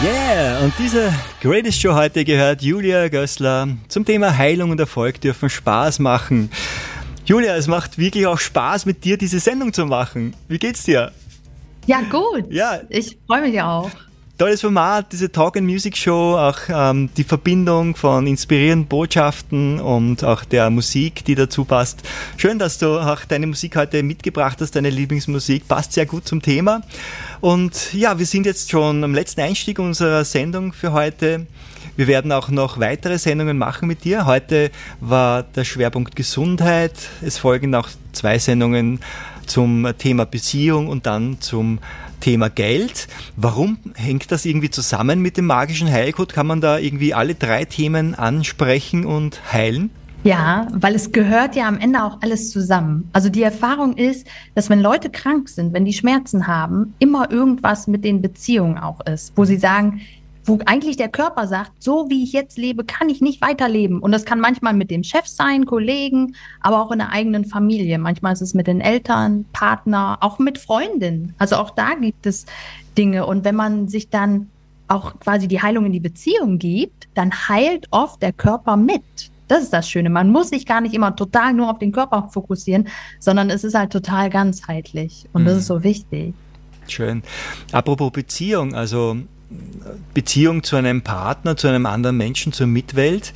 Yeah, 0.05 0.59
und 0.63 0.73
diese 0.79 1.13
Greatest 1.41 1.81
Show 1.81 1.95
heute 1.95 2.23
gehört 2.23 2.61
Julia 2.61 3.09
Gößler 3.09 3.67
zum 3.89 4.05
Thema 4.05 4.37
Heilung 4.37 4.71
und 4.71 4.79
Erfolg 4.79 5.19
dürfen 5.19 5.49
Spaß 5.49 5.99
machen. 5.99 6.49
Julia, 7.25 7.57
es 7.57 7.67
macht 7.67 7.97
wirklich 7.97 8.25
auch 8.25 8.39
Spaß, 8.39 8.85
mit 8.85 9.03
dir 9.03 9.17
diese 9.17 9.41
Sendung 9.41 9.73
zu 9.73 9.85
machen. 9.85 10.33
Wie 10.47 10.59
geht's 10.59 10.83
dir? 10.83 11.11
Ja, 11.85 12.01
gut. 12.01 12.45
Ja. 12.49 12.79
Ich 12.89 13.17
freue 13.27 13.41
mich 13.41 13.61
auch. 13.61 13.89
Tolles 14.35 14.61
Format, 14.61 15.11
diese 15.11 15.31
Talk 15.31 15.57
and 15.57 15.67
Music 15.67 15.95
Show, 15.95 16.35
auch 16.35 16.57
ähm, 16.67 17.09
die 17.15 17.23
Verbindung 17.23 17.95
von 17.95 18.25
inspirierenden 18.25 18.87
Botschaften 18.87 19.79
und 19.79 20.23
auch 20.23 20.43
der 20.43 20.71
Musik, 20.71 21.23
die 21.25 21.35
dazu 21.35 21.65
passt. 21.65 22.01
Schön, 22.35 22.57
dass 22.57 22.79
du 22.79 22.99
auch 22.99 23.25
deine 23.25 23.45
Musik 23.45 23.75
heute 23.75 24.01
mitgebracht 24.01 24.57
hast, 24.59 24.75
deine 24.75 24.89
Lieblingsmusik, 24.89 25.67
passt 25.67 25.93
sehr 25.93 26.07
gut 26.07 26.27
zum 26.27 26.41
Thema. 26.41 26.81
Und 27.41 27.93
ja, 27.93 28.17
wir 28.17 28.25
sind 28.25 28.47
jetzt 28.47 28.71
schon 28.71 29.03
am 29.03 29.13
letzten 29.13 29.41
Einstieg 29.41 29.77
unserer 29.77 30.25
Sendung 30.25 30.73
für 30.73 30.93
heute. 30.93 31.45
Wir 31.95 32.07
werden 32.07 32.31
auch 32.31 32.49
noch 32.49 32.79
weitere 32.79 33.19
Sendungen 33.19 33.59
machen 33.59 33.87
mit 33.87 34.03
dir. 34.03 34.25
Heute 34.25 34.71
war 34.99 35.43
der 35.43 35.63
Schwerpunkt 35.63 36.15
Gesundheit. 36.15 36.93
Es 37.21 37.37
folgen 37.37 37.75
auch 37.75 37.87
zwei 38.13 38.39
Sendungen 38.39 38.99
zum 39.45 39.87
Thema 39.97 40.25
Beziehung 40.25 40.87
und 40.87 41.05
dann 41.05 41.37
zum 41.39 41.79
Thema 42.19 42.49
Geld. 42.49 43.07
Warum 43.35 43.77
hängt 43.95 44.31
das 44.31 44.45
irgendwie 44.45 44.69
zusammen 44.69 45.21
mit 45.21 45.37
dem 45.37 45.45
magischen 45.45 45.91
Heilcode? 45.91 46.33
Kann 46.33 46.47
man 46.47 46.61
da 46.61 46.77
irgendwie 46.77 47.13
alle 47.13 47.35
drei 47.35 47.65
Themen 47.65 48.15
ansprechen 48.15 49.05
und 49.05 49.41
heilen? 49.51 49.89
Ja, 50.23 50.67
weil 50.71 50.95
es 50.95 51.11
gehört 51.11 51.57
ja 51.57 51.67
am 51.67 51.77
Ende 51.77 52.01
auch 52.01 52.21
alles 52.21 52.49
zusammen. 52.49 53.09
Also 53.11 53.27
die 53.27 53.43
Erfahrung 53.43 53.97
ist, 53.97 54.25
dass 54.55 54.69
wenn 54.69 54.79
Leute 54.79 55.09
krank 55.09 55.49
sind, 55.49 55.73
wenn 55.73 55.83
die 55.83 55.91
Schmerzen 55.91 56.47
haben, 56.47 56.93
immer 56.99 57.29
irgendwas 57.29 57.87
mit 57.87 58.05
den 58.05 58.21
Beziehungen 58.21 58.77
auch 58.77 59.01
ist, 59.01 59.33
wo 59.35 59.43
sie 59.43 59.57
sagen, 59.57 59.99
wo 60.45 60.59
eigentlich 60.65 60.97
der 60.97 61.09
Körper 61.09 61.47
sagt, 61.47 61.71
so 61.81 62.09
wie 62.09 62.23
ich 62.23 62.33
jetzt 62.33 62.57
lebe, 62.57 62.83
kann 62.83 63.09
ich 63.09 63.21
nicht 63.21 63.41
weiterleben. 63.41 63.99
Und 63.99 64.11
das 64.11 64.25
kann 64.25 64.39
manchmal 64.39 64.73
mit 64.73 64.91
dem 64.91 65.03
Chef 65.03 65.25
sein, 65.27 65.65
Kollegen, 65.65 66.35
aber 66.61 66.81
auch 66.81 66.91
in 66.91 66.99
der 66.99 67.11
eigenen 67.11 67.45
Familie. 67.45 67.97
Manchmal 67.97 68.33
ist 68.33 68.41
es 68.41 68.53
mit 68.53 68.67
den 68.67 68.81
Eltern, 68.81 69.45
Partner, 69.53 70.17
auch 70.21 70.39
mit 70.39 70.57
Freundinnen. 70.57 71.33
Also 71.37 71.55
auch 71.55 71.69
da 71.69 71.95
gibt 71.95 72.25
es 72.25 72.45
Dinge. 72.97 73.25
Und 73.25 73.45
wenn 73.45 73.55
man 73.55 73.87
sich 73.87 74.09
dann 74.09 74.49
auch 74.89 75.17
quasi 75.19 75.47
die 75.47 75.61
Heilung 75.61 75.85
in 75.85 75.93
die 75.93 75.99
Beziehung 76.01 76.59
gibt, 76.59 77.07
dann 77.15 77.31
heilt 77.47 77.87
oft 77.91 78.21
der 78.21 78.33
Körper 78.33 78.75
mit. 78.75 79.01
Das 79.47 79.63
ist 79.63 79.73
das 79.73 79.89
Schöne. 79.89 80.09
Man 80.09 80.29
muss 80.31 80.49
sich 80.49 80.65
gar 80.65 80.81
nicht 80.81 80.93
immer 80.93 81.15
total 81.15 81.53
nur 81.53 81.69
auf 81.69 81.79
den 81.79 81.91
Körper 81.91 82.29
fokussieren, 82.31 82.87
sondern 83.19 83.49
es 83.49 83.63
ist 83.63 83.75
halt 83.75 83.91
total 83.91 84.29
ganzheitlich. 84.29 85.25
Und 85.33 85.45
das 85.45 85.53
Mhm. 85.53 85.59
ist 85.59 85.65
so 85.67 85.83
wichtig. 85.83 86.33
Schön. 86.87 87.23
Apropos 87.71 88.11
Beziehung, 88.11 88.73
also 88.75 89.15
Beziehung 90.13 90.63
zu 90.63 90.75
einem 90.75 91.01
Partner, 91.01 91.57
zu 91.57 91.67
einem 91.67 91.85
anderen 91.85 92.17
Menschen, 92.17 92.53
zur 92.53 92.67
Mitwelt 92.67 93.33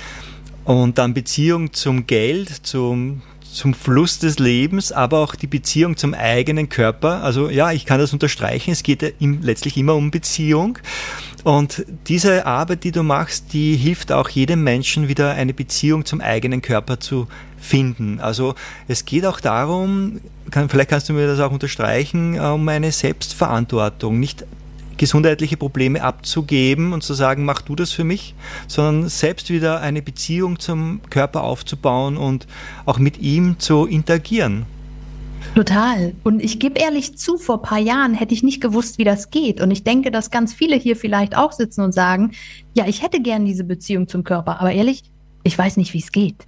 und 0.63 0.97
dann 0.97 1.13
Beziehung 1.13 1.73
zum 1.73 2.07
Geld, 2.07 2.49
zum, 2.49 3.21
zum 3.41 3.73
Fluss 3.73 4.19
des 4.19 4.39
Lebens, 4.39 4.91
aber 4.91 5.19
auch 5.19 5.35
die 5.35 5.47
Beziehung 5.47 5.97
zum 5.97 6.13
eigenen 6.13 6.69
Körper. 6.69 7.23
Also 7.23 7.49
ja, 7.49 7.71
ich 7.71 7.85
kann 7.85 7.99
das 7.99 8.13
unterstreichen, 8.13 8.71
es 8.71 8.83
geht 8.83 9.15
letztlich 9.19 9.77
immer 9.77 9.95
um 9.95 10.11
Beziehung. 10.11 10.79
Und 11.43 11.85
diese 12.07 12.45
Arbeit, 12.45 12.83
die 12.83 12.91
du 12.91 13.03
machst, 13.03 13.53
die 13.53 13.77
hilft 13.77 14.11
auch 14.11 14.27
jedem 14.27 14.63
Menschen 14.63 15.07
wieder 15.07 15.31
eine 15.31 15.53
Beziehung 15.53 16.03
zum 16.03 16.19
eigenen 16.19 16.61
Körper 16.61 16.99
zu 16.99 17.27
finden. 17.57 18.19
Also 18.19 18.55
es 18.89 19.05
geht 19.05 19.25
auch 19.25 19.39
darum, 19.39 20.19
kann, 20.51 20.67
vielleicht 20.67 20.89
kannst 20.89 21.07
du 21.07 21.13
mir 21.13 21.27
das 21.27 21.39
auch 21.39 21.51
unterstreichen, 21.51 22.35
äh, 22.35 22.39
um 22.39 22.67
eine 22.67 22.91
Selbstverantwortung, 22.91 24.19
nicht 24.19 24.45
gesundheitliche 24.97 25.57
Probleme 25.57 26.03
abzugeben 26.03 26.93
und 26.93 27.03
zu 27.03 27.13
sagen, 27.13 27.45
mach 27.45 27.61
du 27.61 27.75
das 27.75 27.91
für 27.91 28.03
mich, 28.03 28.35
sondern 28.67 29.09
selbst 29.09 29.49
wieder 29.49 29.81
eine 29.81 30.01
Beziehung 30.01 30.59
zum 30.59 31.01
Körper 31.09 31.43
aufzubauen 31.43 32.17
und 32.17 32.47
auch 32.85 32.99
mit 32.99 33.19
ihm 33.19 33.59
zu 33.59 33.85
interagieren. 33.85 34.65
Total. 35.55 36.13
Und 36.23 36.43
ich 36.43 36.59
gebe 36.59 36.79
ehrlich 36.79 37.17
zu, 37.17 37.37
vor 37.37 37.55
ein 37.55 37.61
paar 37.61 37.79
Jahren 37.79 38.13
hätte 38.13 38.33
ich 38.33 38.43
nicht 38.43 38.61
gewusst, 38.61 38.97
wie 38.97 39.03
das 39.03 39.29
geht. 39.29 39.61
Und 39.61 39.71
ich 39.71 39.83
denke, 39.83 40.11
dass 40.11 40.29
ganz 40.29 40.53
viele 40.53 40.75
hier 40.75 40.95
vielleicht 40.95 41.35
auch 41.35 41.51
sitzen 41.51 41.81
und 41.81 41.93
sagen, 41.93 42.31
ja, 42.75 42.85
ich 42.87 43.01
hätte 43.01 43.21
gern 43.21 43.45
diese 43.45 43.63
Beziehung 43.63 44.07
zum 44.07 44.23
Körper, 44.23 44.59
aber 44.59 44.71
ehrlich, 44.71 45.03
ich 45.43 45.57
weiß 45.57 45.77
nicht, 45.77 45.93
wie 45.93 45.99
es 45.99 46.11
geht. 46.11 46.45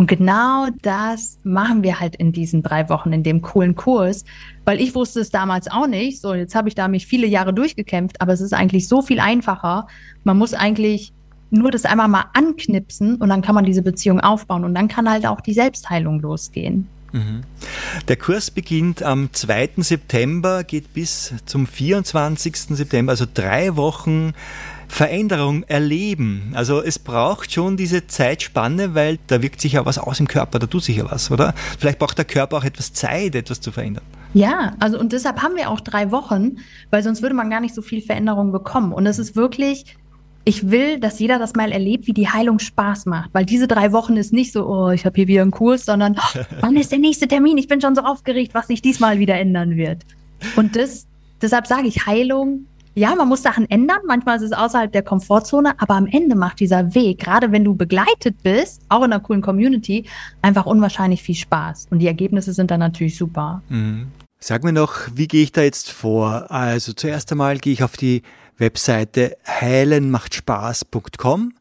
Und 0.00 0.06
genau 0.06 0.68
das 0.80 1.38
machen 1.44 1.82
wir 1.82 2.00
halt 2.00 2.16
in 2.16 2.32
diesen 2.32 2.62
drei 2.62 2.88
Wochen 2.88 3.12
in 3.12 3.22
dem 3.22 3.42
coolen 3.42 3.74
Kurs, 3.74 4.24
weil 4.64 4.80
ich 4.80 4.94
wusste 4.94 5.20
es 5.20 5.28
damals 5.28 5.70
auch 5.70 5.86
nicht. 5.86 6.22
So, 6.22 6.32
jetzt 6.32 6.54
habe 6.54 6.68
ich 6.68 6.74
da 6.74 6.88
mich 6.88 7.06
viele 7.06 7.26
Jahre 7.26 7.52
durchgekämpft, 7.52 8.18
aber 8.22 8.32
es 8.32 8.40
ist 8.40 8.54
eigentlich 8.54 8.88
so 8.88 9.02
viel 9.02 9.20
einfacher. 9.20 9.88
Man 10.24 10.38
muss 10.38 10.54
eigentlich 10.54 11.12
nur 11.50 11.70
das 11.70 11.84
einmal 11.84 12.08
mal 12.08 12.24
anknipsen 12.32 13.16
und 13.16 13.28
dann 13.28 13.42
kann 13.42 13.54
man 13.54 13.66
diese 13.66 13.82
Beziehung 13.82 14.20
aufbauen 14.20 14.64
und 14.64 14.74
dann 14.74 14.88
kann 14.88 15.06
halt 15.06 15.26
auch 15.26 15.42
die 15.42 15.52
Selbstheilung 15.52 16.18
losgehen. 16.20 16.88
Der 18.08 18.16
Kurs 18.16 18.50
beginnt 18.50 19.02
am 19.02 19.30
2. 19.32 19.70
September, 19.78 20.64
geht 20.64 20.94
bis 20.94 21.34
zum 21.44 21.66
24. 21.66 22.56
September, 22.56 23.10
also 23.10 23.26
drei 23.34 23.76
Wochen 23.76 24.32
Veränderung 24.90 25.62
erleben. 25.62 26.50
Also 26.54 26.82
es 26.82 26.98
braucht 26.98 27.52
schon 27.52 27.76
diese 27.76 28.08
Zeitspanne, 28.08 28.94
weil 28.94 29.18
da 29.28 29.40
wirkt 29.40 29.60
sich 29.60 29.74
ja 29.74 29.86
was 29.86 29.98
aus 29.98 30.18
im 30.18 30.26
Körper, 30.26 30.58
da 30.58 30.66
tut 30.66 30.82
sich 30.82 30.96
ja 30.96 31.10
was, 31.10 31.30
oder? 31.30 31.54
Vielleicht 31.78 32.00
braucht 32.00 32.18
der 32.18 32.24
Körper 32.24 32.58
auch 32.58 32.64
etwas 32.64 32.92
Zeit, 32.92 33.36
etwas 33.36 33.60
zu 33.60 33.70
verändern. 33.70 34.02
Ja, 34.34 34.74
also 34.80 34.98
und 34.98 35.12
deshalb 35.12 35.42
haben 35.42 35.54
wir 35.56 35.70
auch 35.70 35.80
drei 35.80 36.10
Wochen, 36.10 36.58
weil 36.90 37.02
sonst 37.02 37.22
würde 37.22 37.36
man 37.36 37.50
gar 37.50 37.60
nicht 37.60 37.74
so 37.74 37.82
viel 37.82 38.02
Veränderung 38.02 38.50
bekommen. 38.50 38.92
Und 38.92 39.06
es 39.06 39.20
ist 39.20 39.36
wirklich, 39.36 39.96
ich 40.44 40.70
will, 40.70 40.98
dass 40.98 41.20
jeder 41.20 41.38
das 41.38 41.54
mal 41.54 41.70
erlebt, 41.70 42.08
wie 42.08 42.12
die 42.12 42.28
Heilung 42.28 42.58
Spaß 42.58 43.06
macht. 43.06 43.30
Weil 43.32 43.46
diese 43.46 43.68
drei 43.68 43.92
Wochen 43.92 44.16
ist 44.16 44.32
nicht 44.32 44.52
so, 44.52 44.66
oh, 44.66 44.90
ich 44.90 45.06
habe 45.06 45.14
hier 45.14 45.28
wieder 45.28 45.42
einen 45.42 45.52
Kurs, 45.52 45.86
sondern 45.86 46.16
oh, 46.18 46.40
wann 46.60 46.76
ist 46.76 46.90
der 46.90 46.98
nächste 46.98 47.28
Termin? 47.28 47.58
Ich 47.58 47.68
bin 47.68 47.80
schon 47.80 47.94
so 47.94 48.02
aufgeregt, 48.02 48.54
was 48.54 48.66
sich 48.66 48.82
diesmal 48.82 49.20
wieder 49.20 49.36
ändern 49.36 49.76
wird. 49.76 50.04
Und 50.56 50.74
das, 50.74 51.06
deshalb 51.40 51.68
sage 51.68 51.86
ich 51.86 52.06
Heilung. 52.06 52.66
Ja, 53.00 53.14
man 53.14 53.28
muss 53.28 53.42
Sachen 53.42 53.64
ändern. 53.70 54.00
Manchmal 54.06 54.36
ist 54.36 54.42
es 54.42 54.52
außerhalb 54.52 54.92
der 54.92 55.00
Komfortzone, 55.00 55.72
aber 55.80 55.94
am 55.94 56.04
Ende 56.04 56.36
macht 56.36 56.60
dieser 56.60 56.94
Weg, 56.94 57.20
gerade 57.20 57.50
wenn 57.50 57.64
du 57.64 57.74
begleitet 57.74 58.42
bist, 58.42 58.82
auch 58.90 58.98
in 58.98 59.10
einer 59.10 59.20
coolen 59.20 59.40
Community, 59.40 60.04
einfach 60.42 60.66
unwahrscheinlich 60.66 61.22
viel 61.22 61.34
Spaß. 61.34 61.86
Und 61.88 62.00
die 62.00 62.08
Ergebnisse 62.08 62.52
sind 62.52 62.70
dann 62.70 62.80
natürlich 62.80 63.16
super. 63.16 63.62
Sag 64.38 64.64
mir 64.64 64.74
noch, 64.74 64.96
wie 65.14 65.28
gehe 65.28 65.42
ich 65.42 65.50
da 65.50 65.62
jetzt 65.62 65.90
vor? 65.90 66.50
Also 66.50 66.92
zuerst 66.92 67.32
einmal 67.32 67.56
gehe 67.56 67.72
ich 67.72 67.82
auf 67.82 67.96
die 67.96 68.20
Webseite 68.58 69.38
heilenmachtspaß.com. 69.48 71.54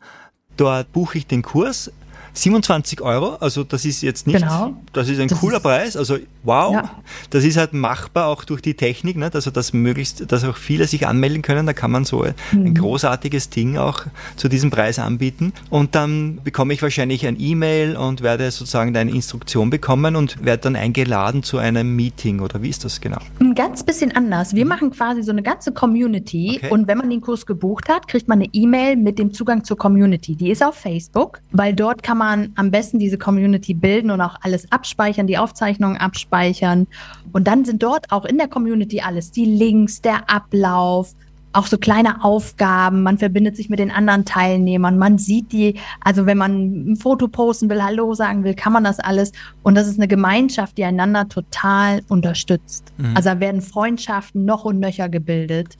Dort 0.58 0.91
buche 0.91 1.19
ich 1.19 1.25
den 1.25 1.41
Kurs. 1.41 1.89
27 2.34 3.02
Euro, 3.02 3.36
also 3.39 3.63
das 3.63 3.86
ist 3.86 4.02
jetzt 4.02 4.28
nicht, 4.28 4.39
Genau. 4.39 4.74
das 4.94 5.10
ist 5.10 5.20
ein 5.20 5.28
Das 5.28 5.39
cooler 5.39 5.58
ist- 5.58 5.63
Preis, 5.63 5.98
also 5.98 6.18
wow, 6.44 6.74
Ja. 6.74 6.92
das 7.30 7.44
ist 7.44 7.58
halt 7.58 7.74
machbar 7.74 8.28
auch 8.28 8.44
durch 8.44 8.62
die 8.62 8.74
Technik, 8.76 9.18
ne? 9.18 9.30
also 9.34 9.52
dass 9.52 9.74
möglichst, 9.74 10.32
dass 10.32 10.44
auch 10.46 10.58
viele 10.58 10.88
sich 10.88 11.08
anmelden 11.08 11.42
können, 11.42 11.65
da 11.65 11.74
kann 11.74 11.92
man 11.92 12.06
so 12.06 12.24
ein 12.24 12.34
Mhm. 12.52 12.74
großartiges 12.76 13.50
Ding 13.50 13.78
auch 13.78 14.02
zu 14.36 14.48
diesem 14.48 14.70
Preis 14.70 15.00
anbieten 15.00 15.54
und 15.70 15.96
dann 15.96 16.39
bekomme 16.44 16.74
ich 16.74 16.82
wahrscheinlich 16.82 17.26
ein 17.28 17.38
E-Mail 17.39 17.96
und 17.98 18.22
werde 18.22 18.50
sozusagen 18.52 18.96
eine 18.96 19.12
Instruktion 19.12 19.70
bekommen 19.70 20.15
und 20.15 20.44
werde 20.46 20.63
dann 20.63 20.76
eingeladen 20.76 21.44
zu 21.44 21.58
einem 21.58 21.96
Meeting 21.96 22.39
oder 22.39 22.62
wie 22.62 22.70
ist 22.70 22.86
das 22.86 23.02
genau? 23.02 23.20
Ein 23.39 23.56
ganz 23.56 23.84
bisschen 23.84 24.15
anders. 24.15 24.54
Wir 24.54 24.65
machen 24.65 24.92
quasi 24.92 25.24
so 25.24 25.32
eine 25.32 25.44
ganze 25.44 25.72
Community 25.72 26.60
Okay. 26.63 26.70
und 26.72 26.88
wenn 26.88 26.98
man 26.98 27.10
den 27.10 27.22
Kurs 27.22 27.46
gebucht 27.46 27.89
hat, 27.89 28.08
kriegt 28.08 28.28
man 28.28 28.39
eine 28.39 28.50
E-Mail 28.54 28.96
mit 28.96 29.20
dem 29.20 29.34
Zugang 29.34 29.63
zur 29.63 29.78
Community. 29.78 30.36
Die 30.36 30.50
ist 30.52 30.63
auf 30.63 30.76
Facebook, 30.76 31.39
weil 31.52 31.74
dort 31.74 32.04
kann 32.04 32.18
man 32.19 32.51
am 32.55 32.69
besten 32.69 32.99
diese 32.99 33.17
Community 33.17 33.73
bilden 33.73 34.12
und 34.12 34.21
auch 34.21 34.36
alles 34.41 34.71
abspeichern, 34.71 35.25
die 35.25 35.39
Aufzeichnungen 35.39 35.97
abspeichern. 35.97 36.86
Und 37.32 37.47
dann 37.47 37.65
sind 37.65 37.82
dort 37.82 38.12
auch 38.12 38.25
in 38.25 38.38
der 38.38 38.47
Community 38.47 39.01
alles, 39.01 39.32
die 39.32 39.45
Links, 39.45 40.01
der 40.01 40.29
Ablauf, 40.29 41.15
auch 41.51 41.65
so 41.65 41.77
kleine 41.77 42.23
Aufgaben, 42.23 43.01
man 43.01 43.17
verbindet 43.17 43.55
sich 43.55 43.69
mit 43.69 43.79
den 43.79 43.89
anderen 43.89 44.23
Teilnehmern, 44.23 44.99
man 44.99 45.17
sieht 45.17 45.51
die, 45.51 45.79
also 46.01 46.27
wenn 46.27 46.38
man 46.38 46.91
ein 46.91 46.95
Foto 46.95 47.27
posten 47.27 47.69
will, 47.69 47.84
Hallo 47.84 48.13
sagen 48.13 48.43
will, 48.43 48.53
kann 48.53 48.71
man 48.71 48.84
das 48.84 48.99
alles. 48.99 49.32
Und 49.63 49.73
das 49.75 49.88
ist 49.88 49.97
eine 49.97 50.08
Gemeinschaft, 50.08 50.77
die 50.77 50.84
einander 50.84 51.27
total 51.27 52.01
unterstützt. 52.08 52.93
Also 53.15 53.29
da 53.29 53.39
werden 53.39 53.62
Freundschaften 53.62 54.45
noch 54.45 54.63
und 54.63 54.79
nöcher 54.79 55.10
gebildet. 55.10 55.77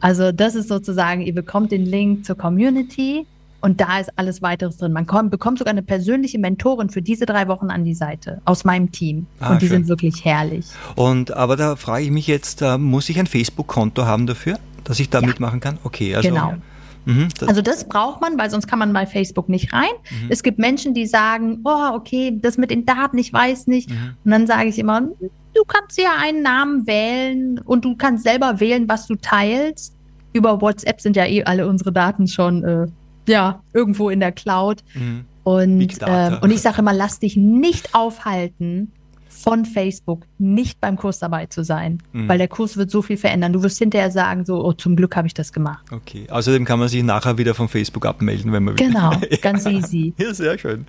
Also 0.00 0.32
das 0.32 0.54
ist 0.54 0.68
sozusagen, 0.68 1.22
ihr 1.22 1.34
bekommt 1.34 1.72
den 1.72 1.86
Link 1.86 2.26
zur 2.26 2.36
Community 2.36 3.26
und 3.60 3.80
da 3.80 3.98
ist 4.00 4.10
alles 4.16 4.42
weiteres 4.42 4.76
drin. 4.76 4.92
Man 4.92 5.06
kommt, 5.06 5.30
bekommt 5.30 5.58
sogar 5.58 5.72
eine 5.72 5.82
persönliche 5.82 6.38
Mentorin 6.38 6.90
für 6.90 7.02
diese 7.02 7.26
drei 7.26 7.48
Wochen 7.48 7.70
an 7.70 7.84
die 7.84 7.94
Seite 7.94 8.40
aus 8.44 8.64
meinem 8.64 8.92
Team. 8.92 9.26
Ah, 9.40 9.52
und 9.52 9.62
die 9.62 9.68
schön. 9.68 9.78
sind 9.78 9.88
wirklich 9.88 10.24
herrlich. 10.24 10.66
Und 10.94 11.32
aber 11.32 11.56
da 11.56 11.76
frage 11.76 12.04
ich 12.04 12.10
mich 12.10 12.26
jetzt, 12.26 12.62
äh, 12.62 12.78
muss 12.78 13.08
ich 13.08 13.18
ein 13.18 13.26
Facebook-Konto 13.26 14.04
haben 14.06 14.26
dafür? 14.26 14.58
dass 14.84 15.00
ich 15.00 15.10
da 15.10 15.20
Ja. 15.20 15.26
mitmachen 15.26 15.58
kann? 15.58 15.78
Okay, 15.82 16.14
also. 16.14 16.28
genau. 16.28 16.54
Mhm, 17.06 17.28
das, 17.38 17.48
Also 17.48 17.60
das 17.62 17.88
braucht 17.88 18.20
man, 18.20 18.38
weil 18.38 18.50
sonst 18.50 18.66
kann 18.66 18.78
man 18.78 18.92
bei 18.92 19.06
Facebook 19.06 19.48
nicht 19.48 19.72
rein. 19.72 19.90
Es 20.28 20.42
gibt 20.42 20.58
Menschen, 20.58 20.94
die 20.94 21.06
sagen, 21.06 21.60
oh, 21.64 21.94
okay, 21.94 22.36
das 22.40 22.56
mit 22.56 22.70
den 22.70 22.84
Daten, 22.86 23.18
ich 23.18 23.32
weiß 23.32 23.66
nicht. 23.68 23.90
Und 23.90 24.30
dann 24.30 24.46
sage 24.46 24.68
ich 24.68 24.78
immer, 24.78 25.00
du 25.00 25.64
kannst 25.66 25.98
ja 25.98 26.10
einen 26.20 26.42
Namen 26.42 26.86
wählen 26.86 27.58
und 27.64 27.84
du 27.84 27.96
kannst 27.96 28.24
selber 28.24 28.60
wählen, 28.60 28.88
was 28.88 29.06
du 29.06 29.14
teilst. 29.16 29.94
Über 30.32 30.60
WhatsApp 30.60 31.00
sind 31.00 31.16
ja 31.16 31.26
eh 31.26 31.44
alle 31.44 31.66
unsere 31.68 31.92
Daten 31.92 32.26
schon 32.28 32.62
äh, 32.64 32.86
ja 33.28 33.62
irgendwo 33.72 34.10
in 34.10 34.20
der 34.20 34.32
Cloud. 34.32 34.82
mhm. 34.94 35.24
Und, 35.44 35.98
ähm, 36.04 36.38
und 36.40 36.50
ich 36.50 36.60
sage 36.60 36.78
immer, 36.80 36.92
lass 36.92 37.20
dich 37.20 37.36
nicht 37.36 37.94
aufhalten, 37.94 38.90
von 39.28 39.64
Facebook 39.64 40.22
nicht 40.38 40.80
beim 40.80 40.96
Kurs 40.96 41.18
dabei 41.20 41.46
zu 41.46 41.62
sein, 41.62 42.02
Mhm. 42.12 42.26
weil 42.26 42.38
der 42.38 42.48
Kurs 42.48 42.76
wird 42.78 42.90
so 42.90 43.00
viel 43.02 43.16
verändern. 43.18 43.52
Du 43.52 43.62
wirst 43.62 43.78
hinterher 43.78 44.10
sagen, 44.10 44.44
so, 44.44 44.64
oh, 44.64 44.72
zum 44.72 44.96
Glück 44.96 45.14
habe 45.14 45.28
ich 45.28 45.34
das 45.34 45.52
gemacht. 45.52 45.84
Okay. 45.92 46.26
Außerdem 46.30 46.64
kann 46.64 46.78
man 46.80 46.88
sich 46.88 47.02
nachher 47.04 47.36
wieder 47.38 47.54
von 47.54 47.68
Facebook 47.68 48.06
abmelden, 48.06 48.50
wenn 48.52 48.64
man 48.64 48.76
will. 48.78 48.86
Genau, 48.88 49.12
ganz 49.42 49.66
easy. 49.66 50.14
Ja, 50.18 50.32
sehr 50.34 50.58
schön. 50.58 50.86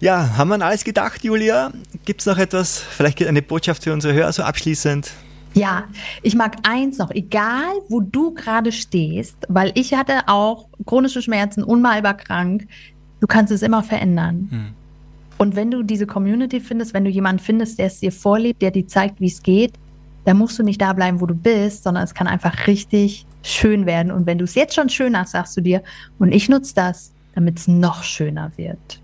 Ja, 0.00 0.36
haben 0.36 0.48
wir 0.48 0.54
an 0.56 0.62
alles 0.62 0.84
gedacht, 0.84 1.24
Julia? 1.24 1.72
Gibt 2.04 2.20
es 2.20 2.26
noch 2.26 2.38
etwas, 2.38 2.78
vielleicht 2.78 3.26
eine 3.26 3.42
Botschaft 3.42 3.82
für 3.82 3.92
unsere 3.92 4.12
Hörer, 4.14 4.32
so 4.32 4.42
abschließend? 4.44 5.10
Ja, 5.58 5.84
ich 6.22 6.34
mag 6.34 6.56
eins 6.62 6.98
noch, 6.98 7.10
egal 7.10 7.72
wo 7.88 8.00
du 8.00 8.32
gerade 8.32 8.72
stehst, 8.72 9.36
weil 9.48 9.72
ich 9.74 9.94
hatte 9.94 10.28
auch 10.28 10.68
chronische 10.86 11.22
Schmerzen, 11.22 11.62
unmalbar 11.62 12.14
krank, 12.14 12.66
du 13.20 13.26
kannst 13.26 13.52
es 13.52 13.62
immer 13.62 13.82
verändern. 13.82 14.48
Hm. 14.50 14.74
Und 15.38 15.54
wenn 15.54 15.70
du 15.70 15.82
diese 15.82 16.06
Community 16.06 16.60
findest, 16.60 16.94
wenn 16.94 17.04
du 17.04 17.10
jemanden 17.10 17.42
findest, 17.42 17.78
der 17.78 17.86
es 17.86 18.00
dir 18.00 18.12
vorlebt, 18.12 18.60
der 18.60 18.72
dir 18.72 18.86
zeigt, 18.86 19.20
wie 19.20 19.26
es 19.28 19.42
geht, 19.42 19.74
dann 20.24 20.36
musst 20.36 20.58
du 20.58 20.62
nicht 20.62 20.80
da 20.80 20.92
bleiben, 20.92 21.20
wo 21.20 21.26
du 21.26 21.34
bist, 21.34 21.84
sondern 21.84 22.04
es 22.04 22.14
kann 22.14 22.26
einfach 22.26 22.66
richtig 22.66 23.24
schön 23.42 23.86
werden. 23.86 24.12
Und 24.12 24.26
wenn 24.26 24.38
du 24.38 24.44
es 24.44 24.54
jetzt 24.54 24.74
schon 24.74 24.88
schön 24.88 25.16
hast, 25.16 25.30
sagst 25.30 25.56
du 25.56 25.60
dir, 25.60 25.82
und 26.18 26.32
ich 26.32 26.48
nutze 26.48 26.74
das, 26.74 27.12
damit 27.34 27.58
es 27.58 27.68
noch 27.68 28.02
schöner 28.02 28.50
wird. 28.56 29.00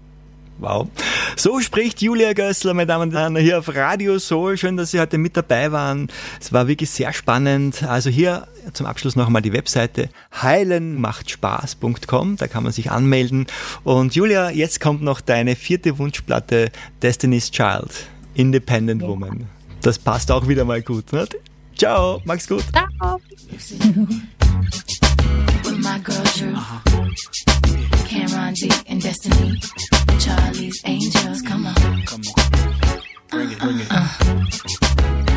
Wow. 0.59 0.89
So 1.37 1.59
spricht 1.61 2.01
Julia 2.01 2.33
Gößler, 2.33 2.75
meine 2.75 2.87
Damen 2.87 3.11
und 3.11 3.17
Herren, 3.17 3.37
hier 3.37 3.59
auf 3.59 3.75
Radio 3.75 4.19
Soul. 4.19 4.57
Schön, 4.57 4.77
dass 4.77 4.93
Sie 4.93 5.01
heute 5.01 5.19
mit 5.19 5.37
dabei 5.37 5.73
waren. 5.73 6.09
Es 6.41 6.53
war 6.53 6.69
wirklich 6.69 6.91
sehr 6.91 7.13
spannend. 7.13 7.83
Also 7.83 8.09
hier 8.09 8.47
zum 8.73 8.87
Abschluss 8.87 9.17
noch 9.17 9.27
einmal 9.27 9.43
die 9.43 9.53
Webseite 9.53 10.11
heilenmachtspaß.com. 10.41 12.37
Da 12.37 12.47
kann 12.47 12.63
man 12.63 12.73
sich 12.73 12.91
anmelden. 12.91 13.47
Und 13.83 14.15
Julia, 14.15 14.51
jetzt 14.51 14.81
kommt 14.81 15.03
noch 15.03 15.21
deine 15.21 15.57
vierte 15.57 15.99
Wunschplatte 15.99 16.71
Destiny's 17.03 17.51
Child, 17.51 17.91
Independent 18.35 19.03
Ja. 19.03 19.09
Woman. 19.09 19.47
Das 19.83 19.99
passt 19.99 20.31
auch 20.31 20.47
wieder 20.49 20.65
mal 20.65 20.83
gut. 20.83 21.13
Ne? 21.13 21.27
Ciao, 21.77 22.23
mach's 22.25 22.47
gut. 22.47 22.65
Ciao. 22.73 23.21
with 25.65 25.79
my 25.83 25.99
girl 25.99 26.25
Drew. 26.35 26.55
Cameron 28.07 28.55
D 28.55 28.71
and 28.87 29.03
Destiny. 29.03 29.59
Charlie's 30.19 30.81
Angels, 30.85 31.43
come 31.43 31.67
on. 31.67 31.75
Uh, 33.91 35.34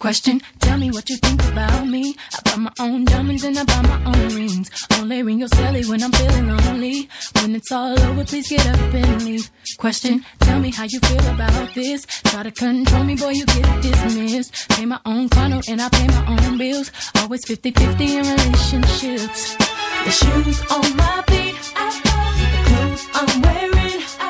Question, 0.00 0.40
tell 0.60 0.78
me 0.78 0.90
what 0.90 1.10
you 1.10 1.18
think 1.18 1.44
about 1.48 1.86
me. 1.86 2.16
I 2.32 2.40
buy 2.42 2.56
my 2.56 2.72
own 2.80 3.04
diamonds 3.04 3.44
and 3.44 3.58
I 3.58 3.64
buy 3.64 3.82
my 3.82 4.02
own 4.06 4.34
rings. 4.34 4.70
Only 4.98 5.22
ring 5.22 5.40
your 5.40 5.48
celly 5.50 5.86
when 5.86 6.02
I'm 6.02 6.10
feeling 6.10 6.48
lonely. 6.56 7.10
When 7.34 7.54
it's 7.54 7.70
all 7.70 8.00
over, 8.00 8.24
please 8.24 8.48
get 8.48 8.66
up 8.66 8.94
and 8.94 9.22
leave. 9.26 9.50
Question, 9.76 10.24
tell 10.38 10.58
me 10.58 10.70
how 10.70 10.84
you 10.84 11.00
feel 11.00 11.26
about 11.28 11.74
this. 11.74 12.06
Try 12.06 12.44
to 12.44 12.50
control 12.50 13.04
me, 13.04 13.14
boy, 13.14 13.28
you 13.28 13.44
get 13.44 13.82
dismissed. 13.82 14.70
Pay 14.70 14.86
my 14.86 14.98
own 15.04 15.28
condo 15.28 15.60
and 15.68 15.82
I 15.82 15.90
pay 15.90 16.06
my 16.06 16.24
own 16.28 16.56
bills. 16.56 16.90
Always 17.16 17.44
50-50 17.44 18.00
in 18.00 18.24
relationships. 18.24 19.54
The 19.56 20.12
shoes 20.12 20.60
on 20.70 20.96
my 20.96 21.22
feet, 21.28 21.56
the 21.76 22.60
clothes 22.68 23.06
I'm 23.12 23.42
wearing, 23.42 24.00
the 24.00 24.29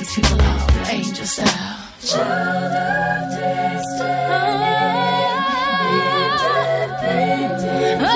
these 0.00 0.14
people 0.14 0.40
angel 0.88 1.26
style. 1.26 1.76
Independent. 7.00 8.02
Oh, 8.02 8.08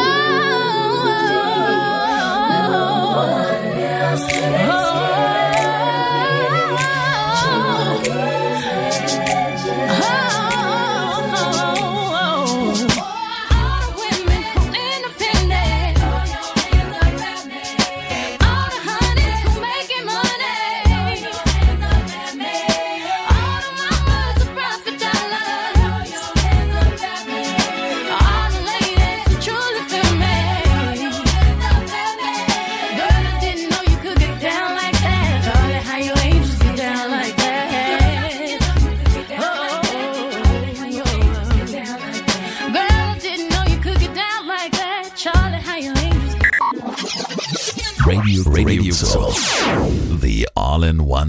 oh, 4.71 4.84